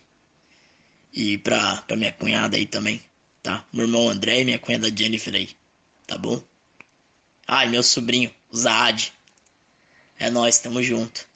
E 1.13 1.37
pra, 1.37 1.77
pra 1.87 1.95
minha 1.95 2.11
cunhada 2.11 2.57
aí 2.57 2.65
também, 2.65 3.01
tá? 3.45 3.63
Meu 3.71 3.85
irmão 3.85 4.09
André 4.09 4.41
e 4.41 4.45
minha 4.45 4.57
cunhada 4.57 4.89
Jennifer 4.89 5.35
aí, 5.35 5.55
tá 6.07 6.17
bom? 6.17 6.43
Ai, 7.47 7.69
meu 7.69 7.83
sobrinho, 7.83 8.33
Zaad. 8.53 9.13
É 10.17 10.31
nós, 10.31 10.57
tamo 10.57 10.81
junto. 10.81 11.29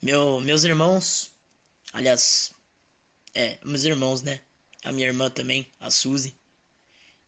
Meu, 0.00 0.40
meus 0.40 0.62
irmãos, 0.62 1.32
aliás, 1.92 2.52
é, 3.34 3.58
meus 3.64 3.82
irmãos, 3.82 4.22
né? 4.22 4.40
A 4.84 4.92
minha 4.92 5.08
irmã 5.08 5.28
também, 5.28 5.68
a 5.80 5.90
Suzy. 5.90 6.36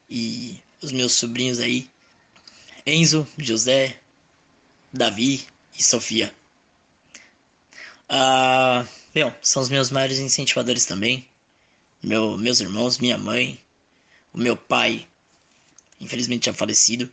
E 0.08 0.62
os 0.80 0.92
meus 0.92 1.14
sobrinhos 1.14 1.58
aí, 1.58 1.90
Enzo, 2.86 3.26
José, 3.38 3.98
Davi 4.92 5.44
e 5.76 5.82
Sofia. 5.82 6.32
Ah, 8.08 8.86
meu, 9.12 9.34
são 9.42 9.60
os 9.60 9.68
meus 9.68 9.90
maiores 9.90 10.20
incentivadores 10.20 10.84
também. 10.86 11.28
Meu, 12.00 12.38
meus 12.38 12.60
irmãos, 12.60 12.98
minha 12.98 13.18
mãe, 13.18 13.58
o 14.32 14.38
meu 14.38 14.56
pai, 14.56 15.06
infelizmente 16.00 16.46
já 16.46 16.52
falecido, 16.52 17.12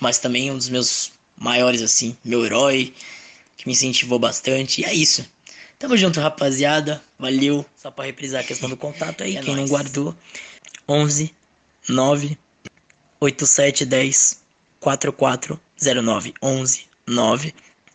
mas 0.00 0.18
também 0.18 0.50
um 0.50 0.56
dos 0.56 0.68
meus 0.68 1.12
maiores, 1.36 1.82
assim, 1.82 2.16
meu 2.24 2.44
herói, 2.44 2.94
que 3.56 3.66
me 3.66 3.72
incentivou 3.72 4.18
bastante. 4.18 4.80
E 4.80 4.84
é 4.84 4.94
isso. 4.94 5.28
Tamo 5.78 5.96
junto, 5.96 6.20
rapaziada. 6.20 7.02
Valeu. 7.18 7.64
Só 7.76 7.90
pra 7.90 8.04
reprisar 8.04 8.42
a 8.42 8.44
questão 8.46 8.68
do 8.68 8.76
contato 8.76 9.22
aí, 9.22 9.36
é 9.36 9.42
quem 9.42 9.54
nóis. 9.54 9.70
não 9.70 9.76
guardou. 9.76 10.16
11 10.88 11.34
9 11.88 12.38
8710 13.20 14.42
4409. 14.80 16.34
11 16.42 16.86
9 17.06 17.54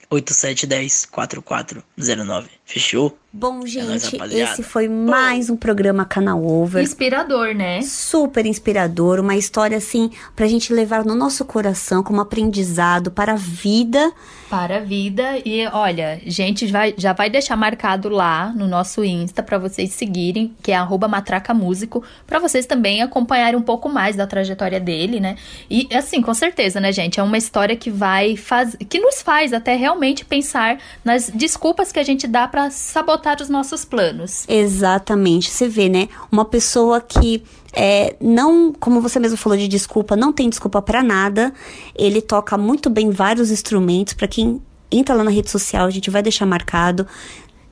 8710 0.09 1.05
4409. 1.05 2.49
Fechou? 2.65 3.17
Bom, 3.31 3.63
gente, 3.63 4.15
é 4.15 4.17
nóis, 4.17 4.33
esse 4.33 4.63
foi 4.63 4.89
mais 4.89 5.51
um 5.51 5.55
programa 5.55 6.03
Canal 6.03 6.43
Over. 6.43 6.81
Inspirador, 6.81 7.53
né? 7.53 7.79
Super 7.83 8.43
inspirador, 8.43 9.19
uma 9.19 9.35
história 9.35 9.77
assim 9.77 10.09
pra 10.35 10.47
gente 10.47 10.73
levar 10.73 11.05
no 11.05 11.13
nosso 11.13 11.45
coração 11.45 12.01
como 12.01 12.21
aprendizado 12.21 13.11
para 13.11 13.33
a 13.33 13.35
vida. 13.35 14.11
Para 14.49 14.77
a 14.77 14.79
vida 14.79 15.37
e 15.45 15.63
olha, 15.67 16.19
gente 16.25 16.65
vai, 16.65 16.95
já 16.97 17.13
vai 17.13 17.29
deixar 17.29 17.55
marcado 17.55 18.09
lá 18.09 18.51
no 18.51 18.67
nosso 18.67 19.03
Insta 19.03 19.43
para 19.43 19.59
vocês 19.59 19.91
seguirem, 19.91 20.55
que 20.63 20.71
é 20.71 20.79
@matracamúsico, 20.83 22.03
para 22.25 22.39
vocês 22.39 22.65
também 22.65 23.03
acompanharem 23.03 23.59
um 23.59 23.61
pouco 23.61 23.87
mais 23.87 24.15
da 24.15 24.25
trajetória 24.25 24.79
dele, 24.79 25.19
né? 25.19 25.35
E 25.69 25.87
assim, 25.93 26.19
com 26.19 26.33
certeza, 26.33 26.79
né, 26.79 26.91
gente, 26.91 27.19
é 27.19 27.23
uma 27.23 27.37
história 27.37 27.75
que 27.75 27.91
vai 27.91 28.35
faz 28.35 28.75
que 28.89 28.99
nos 28.99 29.21
faz 29.21 29.53
até 29.53 29.75
realmente 29.75 30.25
pensar 30.25 30.79
nas 31.05 31.29
desculpas 31.29 31.91
que 31.91 31.99
a 31.99 32.03
gente 32.03 32.25
dá 32.25 32.47
para 32.47 32.71
sabotar 32.71 33.18
sabotar 33.19 33.41
os 33.41 33.49
nossos 33.49 33.85
planos. 33.85 34.45
Exatamente. 34.47 35.51
Você 35.51 35.67
vê, 35.67 35.89
né? 35.89 36.07
Uma 36.31 36.45
pessoa 36.45 37.01
que 37.01 37.43
é, 37.73 38.15
não, 38.19 38.73
como 38.73 39.01
você 39.01 39.19
mesmo 39.19 39.37
falou 39.37 39.57
de 39.57 39.67
desculpa, 39.67 40.15
não 40.15 40.31
tem 40.31 40.49
desculpa 40.49 40.81
para 40.81 41.03
nada. 41.03 41.53
Ele 41.95 42.21
toca 42.21 42.57
muito 42.57 42.89
bem 42.89 43.11
vários 43.11 43.51
instrumentos. 43.51 44.13
Para 44.13 44.27
quem 44.27 44.61
entra 44.91 45.13
lá 45.13 45.23
na 45.23 45.31
rede 45.31 45.51
social, 45.51 45.85
a 45.85 45.91
gente 45.91 46.09
vai 46.09 46.23
deixar 46.23 46.45
marcado. 46.45 47.05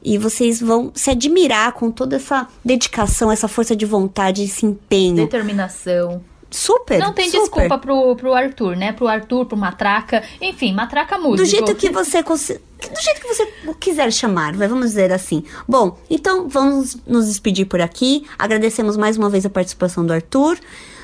E 0.03 0.17
vocês 0.17 0.61
vão 0.61 0.91
se 0.93 1.09
admirar 1.09 1.71
com 1.73 1.89
toda 1.89 2.17
essa 2.17 2.47
dedicação, 2.63 3.31
essa 3.31 3.47
força 3.47 3.75
de 3.75 3.85
vontade, 3.85 4.43
esse 4.43 4.65
empenho. 4.65 5.15
Determinação. 5.15 6.21
Super. 6.49 6.99
Não 6.99 7.11
tem 7.11 7.25
super. 7.25 7.39
desculpa 7.41 7.77
pro, 7.77 8.15
pro 8.15 8.33
Arthur, 8.33 8.77
né? 8.77 8.93
Pro 8.93 9.07
Arthur, 9.07 9.45
pro 9.45 9.57
Matraca. 9.57 10.23
Enfim, 10.39 10.73
Matraca 10.73 11.17
Música. 11.17 11.43
Do 11.43 11.45
jeito 11.45 11.75
que 11.75 11.89
você 11.91 12.23
do 12.77 13.01
jeito 13.01 13.21
que 13.21 13.27
você 13.27 13.45
quiser 13.79 14.11
chamar, 14.11 14.53
vamos 14.55 14.87
dizer 14.87 15.11
assim. 15.11 15.43
Bom, 15.67 15.97
então 16.09 16.47
vamos 16.47 16.97
nos 17.07 17.27
despedir 17.27 17.65
por 17.65 17.81
aqui. 17.81 18.25
Agradecemos 18.37 18.95
mais 18.95 19.17
uma 19.17 19.29
vez 19.29 19.45
a 19.45 19.49
participação 19.49 20.05
do 20.05 20.13
Arthur. 20.13 20.57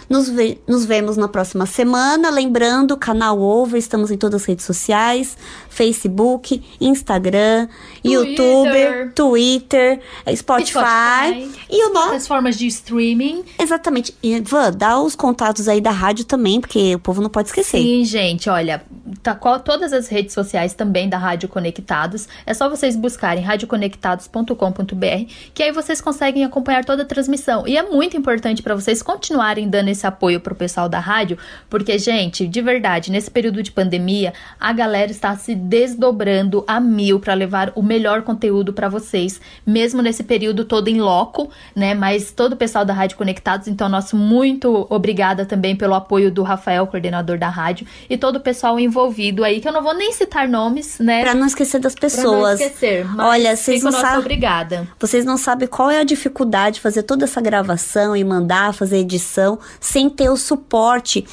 Nos, 0.09 0.29
ve 0.29 0.59
nos 0.67 0.85
vemos 0.85 1.17
na 1.17 1.27
próxima 1.27 1.65
semana. 1.65 2.29
Lembrando, 2.29 2.97
canal 2.97 3.39
Over, 3.39 3.77
estamos 3.77 4.11
em 4.11 4.17
todas 4.17 4.41
as 4.41 4.47
redes 4.47 4.65
sociais: 4.65 5.37
Facebook, 5.69 6.61
Instagram, 6.79 7.67
Twitter. 8.01 8.11
YouTube, 8.13 9.11
Twitter, 9.15 9.99
Spotify. 10.35 10.71
Spotify 10.73 11.51
e 11.69 11.85
o 11.85 11.93
nosso. 11.93 12.27
formas 12.27 12.57
de 12.57 12.67
streaming. 12.67 13.43
Exatamente. 13.59 14.15
Ivan, 14.21 14.71
dá 14.71 14.99
os 14.99 15.15
contatos 15.15 15.67
aí 15.67 15.81
da 15.81 15.91
rádio 15.91 16.25
também, 16.25 16.59
porque 16.59 16.95
o 16.95 16.99
povo 16.99 17.21
não 17.21 17.29
pode 17.29 17.49
esquecer. 17.49 17.77
Sim, 17.77 18.03
gente, 18.03 18.49
olha, 18.49 18.83
tá 19.21 19.35
qual, 19.35 19.59
todas 19.59 19.93
as 19.93 20.07
redes 20.07 20.33
sociais 20.33 20.73
também 20.73 21.09
da 21.09 21.17
Rádio 21.17 21.49
Conectados. 21.49 22.27
É 22.45 22.53
só 22.53 22.69
vocês 22.69 22.95
buscarem 22.95 23.43
radioconectados.com.br, 23.43 25.31
que 25.53 25.63
aí 25.63 25.71
vocês 25.71 26.01
conseguem 26.01 26.43
acompanhar 26.43 26.85
toda 26.85 27.03
a 27.03 27.05
transmissão. 27.05 27.67
E 27.67 27.77
é 27.77 27.83
muito 27.83 28.17
importante 28.17 28.61
para 28.61 28.75
vocês 28.75 29.01
continuarem 29.01 29.69
dando 29.69 29.89
esse 29.89 30.02
apoio 30.05 30.39
pro 30.39 30.55
pessoal 30.55 30.87
da 30.89 30.99
rádio, 30.99 31.37
porque, 31.69 31.97
gente, 31.97 32.47
de 32.47 32.61
verdade, 32.61 33.11
nesse 33.11 33.29
período 33.29 33.61
de 33.63 33.71
pandemia, 33.71 34.33
a 34.59 34.73
galera 34.73 35.11
está 35.11 35.35
se 35.35 35.55
desdobrando 35.55 36.63
a 36.67 36.79
mil 36.79 37.19
para 37.19 37.33
levar 37.33 37.71
o 37.75 37.81
melhor 37.81 38.21
conteúdo 38.21 38.73
para 38.73 38.89
vocês, 38.89 39.39
mesmo 39.65 40.01
nesse 40.01 40.23
período 40.23 40.65
todo 40.65 40.87
em 40.87 41.01
loco, 41.01 41.49
né? 41.75 41.93
Mas 41.93 42.31
todo 42.31 42.53
o 42.53 42.57
pessoal 42.57 42.85
da 42.85 42.93
Rádio 42.93 43.17
Conectados, 43.17 43.67
então, 43.67 43.87
nosso 43.89 44.15
muito 44.15 44.87
obrigada 44.89 45.45
também 45.45 45.75
pelo 45.75 45.93
apoio 45.93 46.31
do 46.31 46.43
Rafael, 46.43 46.87
coordenador 46.87 47.37
da 47.37 47.49
rádio, 47.49 47.87
e 48.09 48.17
todo 48.17 48.37
o 48.37 48.39
pessoal 48.39 48.79
envolvido 48.79 49.43
aí, 49.43 49.59
que 49.59 49.67
eu 49.67 49.73
não 49.73 49.83
vou 49.83 49.93
nem 49.93 50.11
citar 50.11 50.47
nomes, 50.47 50.99
né? 50.99 51.21
Pra 51.21 51.33
não 51.33 51.47
esquecer 51.47 51.79
das 51.79 51.95
pessoas. 51.95 52.23
Pra 52.25 52.39
não 52.39 52.53
esquecer. 52.53 53.07
Olha, 53.19 53.55
vocês 53.55 53.83
não 53.83 53.91
sabem. 53.91 54.19
Obrigada. 54.19 54.87
Vocês 54.99 55.25
não 55.25 55.37
sabem 55.37 55.67
qual 55.67 55.89
é 55.89 55.99
a 55.99 56.03
dificuldade 56.03 56.75
de 56.75 56.81
fazer 56.81 57.03
toda 57.03 57.25
essa 57.25 57.39
gravação 57.39 58.15
e 58.15 58.23
mandar 58.23 58.73
fazer 58.73 58.97
edição 58.97 59.59
sem 59.83 60.09
ter 60.09 60.29
o 60.29 60.37
suporte 60.37 61.25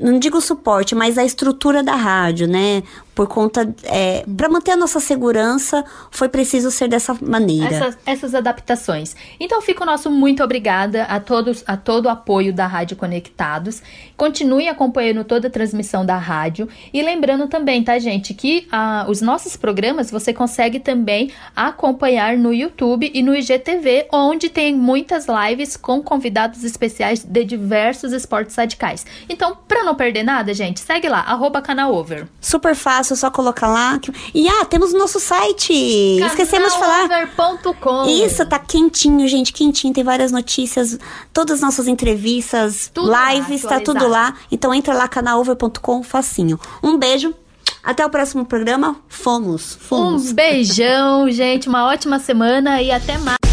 não 0.00 0.18
digo 0.18 0.40
suporte, 0.40 0.94
mas 0.94 1.18
a 1.18 1.24
estrutura 1.24 1.82
da 1.82 1.94
rádio, 1.94 2.46
né? 2.46 2.82
Por 3.18 3.26
conta. 3.26 3.74
É, 3.82 4.24
para 4.36 4.48
manter 4.48 4.70
a 4.70 4.76
nossa 4.76 5.00
segurança, 5.00 5.84
foi 6.08 6.28
preciso 6.28 6.70
ser 6.70 6.86
dessa 6.86 7.18
maneira. 7.20 7.66
Essas, 7.66 7.98
essas, 8.06 8.32
adaptações. 8.32 9.16
Então 9.40 9.60
fica 9.60 9.82
o 9.82 9.86
nosso 9.86 10.08
muito 10.08 10.40
obrigada 10.44 11.02
a 11.02 11.18
todos, 11.18 11.64
a 11.66 11.76
todo 11.76 12.06
o 12.06 12.08
apoio 12.08 12.52
da 12.52 12.68
Rádio 12.68 12.96
Conectados. 12.96 13.82
Continue 14.16 14.68
acompanhando 14.68 15.24
toda 15.24 15.48
a 15.48 15.50
transmissão 15.50 16.06
da 16.06 16.16
rádio. 16.16 16.68
E 16.92 17.02
lembrando 17.02 17.48
também, 17.48 17.82
tá, 17.82 17.98
gente, 17.98 18.32
que 18.34 18.68
ah, 18.70 19.04
os 19.08 19.20
nossos 19.20 19.56
programas 19.56 20.12
você 20.12 20.32
consegue 20.32 20.78
também 20.78 21.32
acompanhar 21.56 22.38
no 22.38 22.54
YouTube 22.54 23.10
e 23.12 23.20
no 23.20 23.34
IGTV, 23.34 24.06
onde 24.12 24.48
tem 24.48 24.72
muitas 24.76 25.26
lives 25.26 25.76
com 25.76 26.00
convidados 26.00 26.62
especiais 26.62 27.24
de 27.24 27.44
diversos 27.44 28.12
esportes 28.12 28.54
radicais. 28.54 29.04
Então, 29.28 29.58
para 29.66 29.82
não 29.82 29.96
perder 29.96 30.22
nada, 30.22 30.54
gente, 30.54 30.78
segue 30.78 31.08
lá, 31.08 31.22
arroba 31.22 31.60
canalover. 31.60 32.28
Super 32.40 32.76
fácil 32.76 33.07
fácil, 33.08 33.16
só 33.16 33.30
colocar 33.30 33.68
lá. 33.68 33.98
E 34.34 34.48
ah, 34.48 34.64
temos 34.64 34.92
o 34.92 34.98
nosso 34.98 35.18
site. 35.18 35.72
Esquecemos 35.72 36.72
de 36.72 36.78
falar. 36.78 37.28
Isso, 38.08 38.44
tá 38.46 38.58
quentinho, 38.58 39.26
gente, 39.26 39.52
quentinho. 39.52 39.94
Tem 39.94 40.04
várias 40.04 40.32
notícias, 40.32 40.98
todas 41.32 41.56
as 41.56 41.60
nossas 41.60 41.86
entrevistas, 41.88 42.90
tudo 42.92 43.10
lives, 43.10 43.62
lá, 43.62 43.70
tá 43.70 43.80
tudo 43.80 44.08
lá. 44.08 44.34
Então 44.50 44.74
entra 44.74 44.94
lá, 44.94 45.08
canalover.com, 45.08 46.02
facinho. 46.02 46.58
Um 46.82 46.98
beijo. 46.98 47.34
Até 47.82 48.04
o 48.04 48.10
próximo 48.10 48.44
programa. 48.44 48.96
Fomos. 49.08 49.78
Fomos. 49.80 50.30
Um 50.30 50.34
beijão, 50.34 51.30
gente. 51.32 51.68
Uma 51.68 51.86
ótima 51.86 52.18
semana 52.18 52.82
e 52.82 52.90
até 52.90 53.16
mais. 53.18 53.47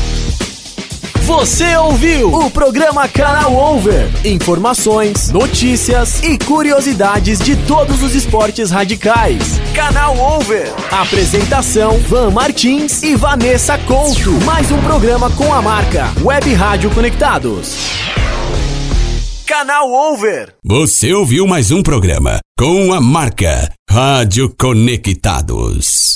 Você 1.25 1.75
ouviu 1.77 2.31
o 2.31 2.51
programa 2.51 3.07
Canal 3.07 3.55
Over. 3.55 4.07
Informações, 4.23 5.31
notícias 5.31 6.21
e 6.21 6.37
curiosidades 6.37 7.39
de 7.39 7.55
todos 7.65 8.03
os 8.03 8.13
esportes 8.13 8.69
radicais. 8.69 9.59
Canal 9.73 10.15
Over. 10.19 10.71
Apresentação: 10.91 11.97
Van 12.01 12.29
Martins 12.29 13.01
e 13.01 13.15
Vanessa 13.15 13.75
Couto. 13.79 14.33
Mais 14.45 14.71
um 14.71 14.79
programa 14.81 15.31
com 15.31 15.51
a 15.51 15.63
marca 15.63 16.13
Web 16.23 16.53
Rádio 16.53 16.91
Conectados. 16.91 17.75
Canal 19.47 19.91
Over. 19.91 20.53
Você 20.63 21.11
ouviu 21.11 21.47
mais 21.47 21.71
um 21.71 21.81
programa 21.81 22.37
com 22.55 22.93
a 22.93 23.01
marca 23.01 23.67
Rádio 23.89 24.53
Conectados. 24.55 26.14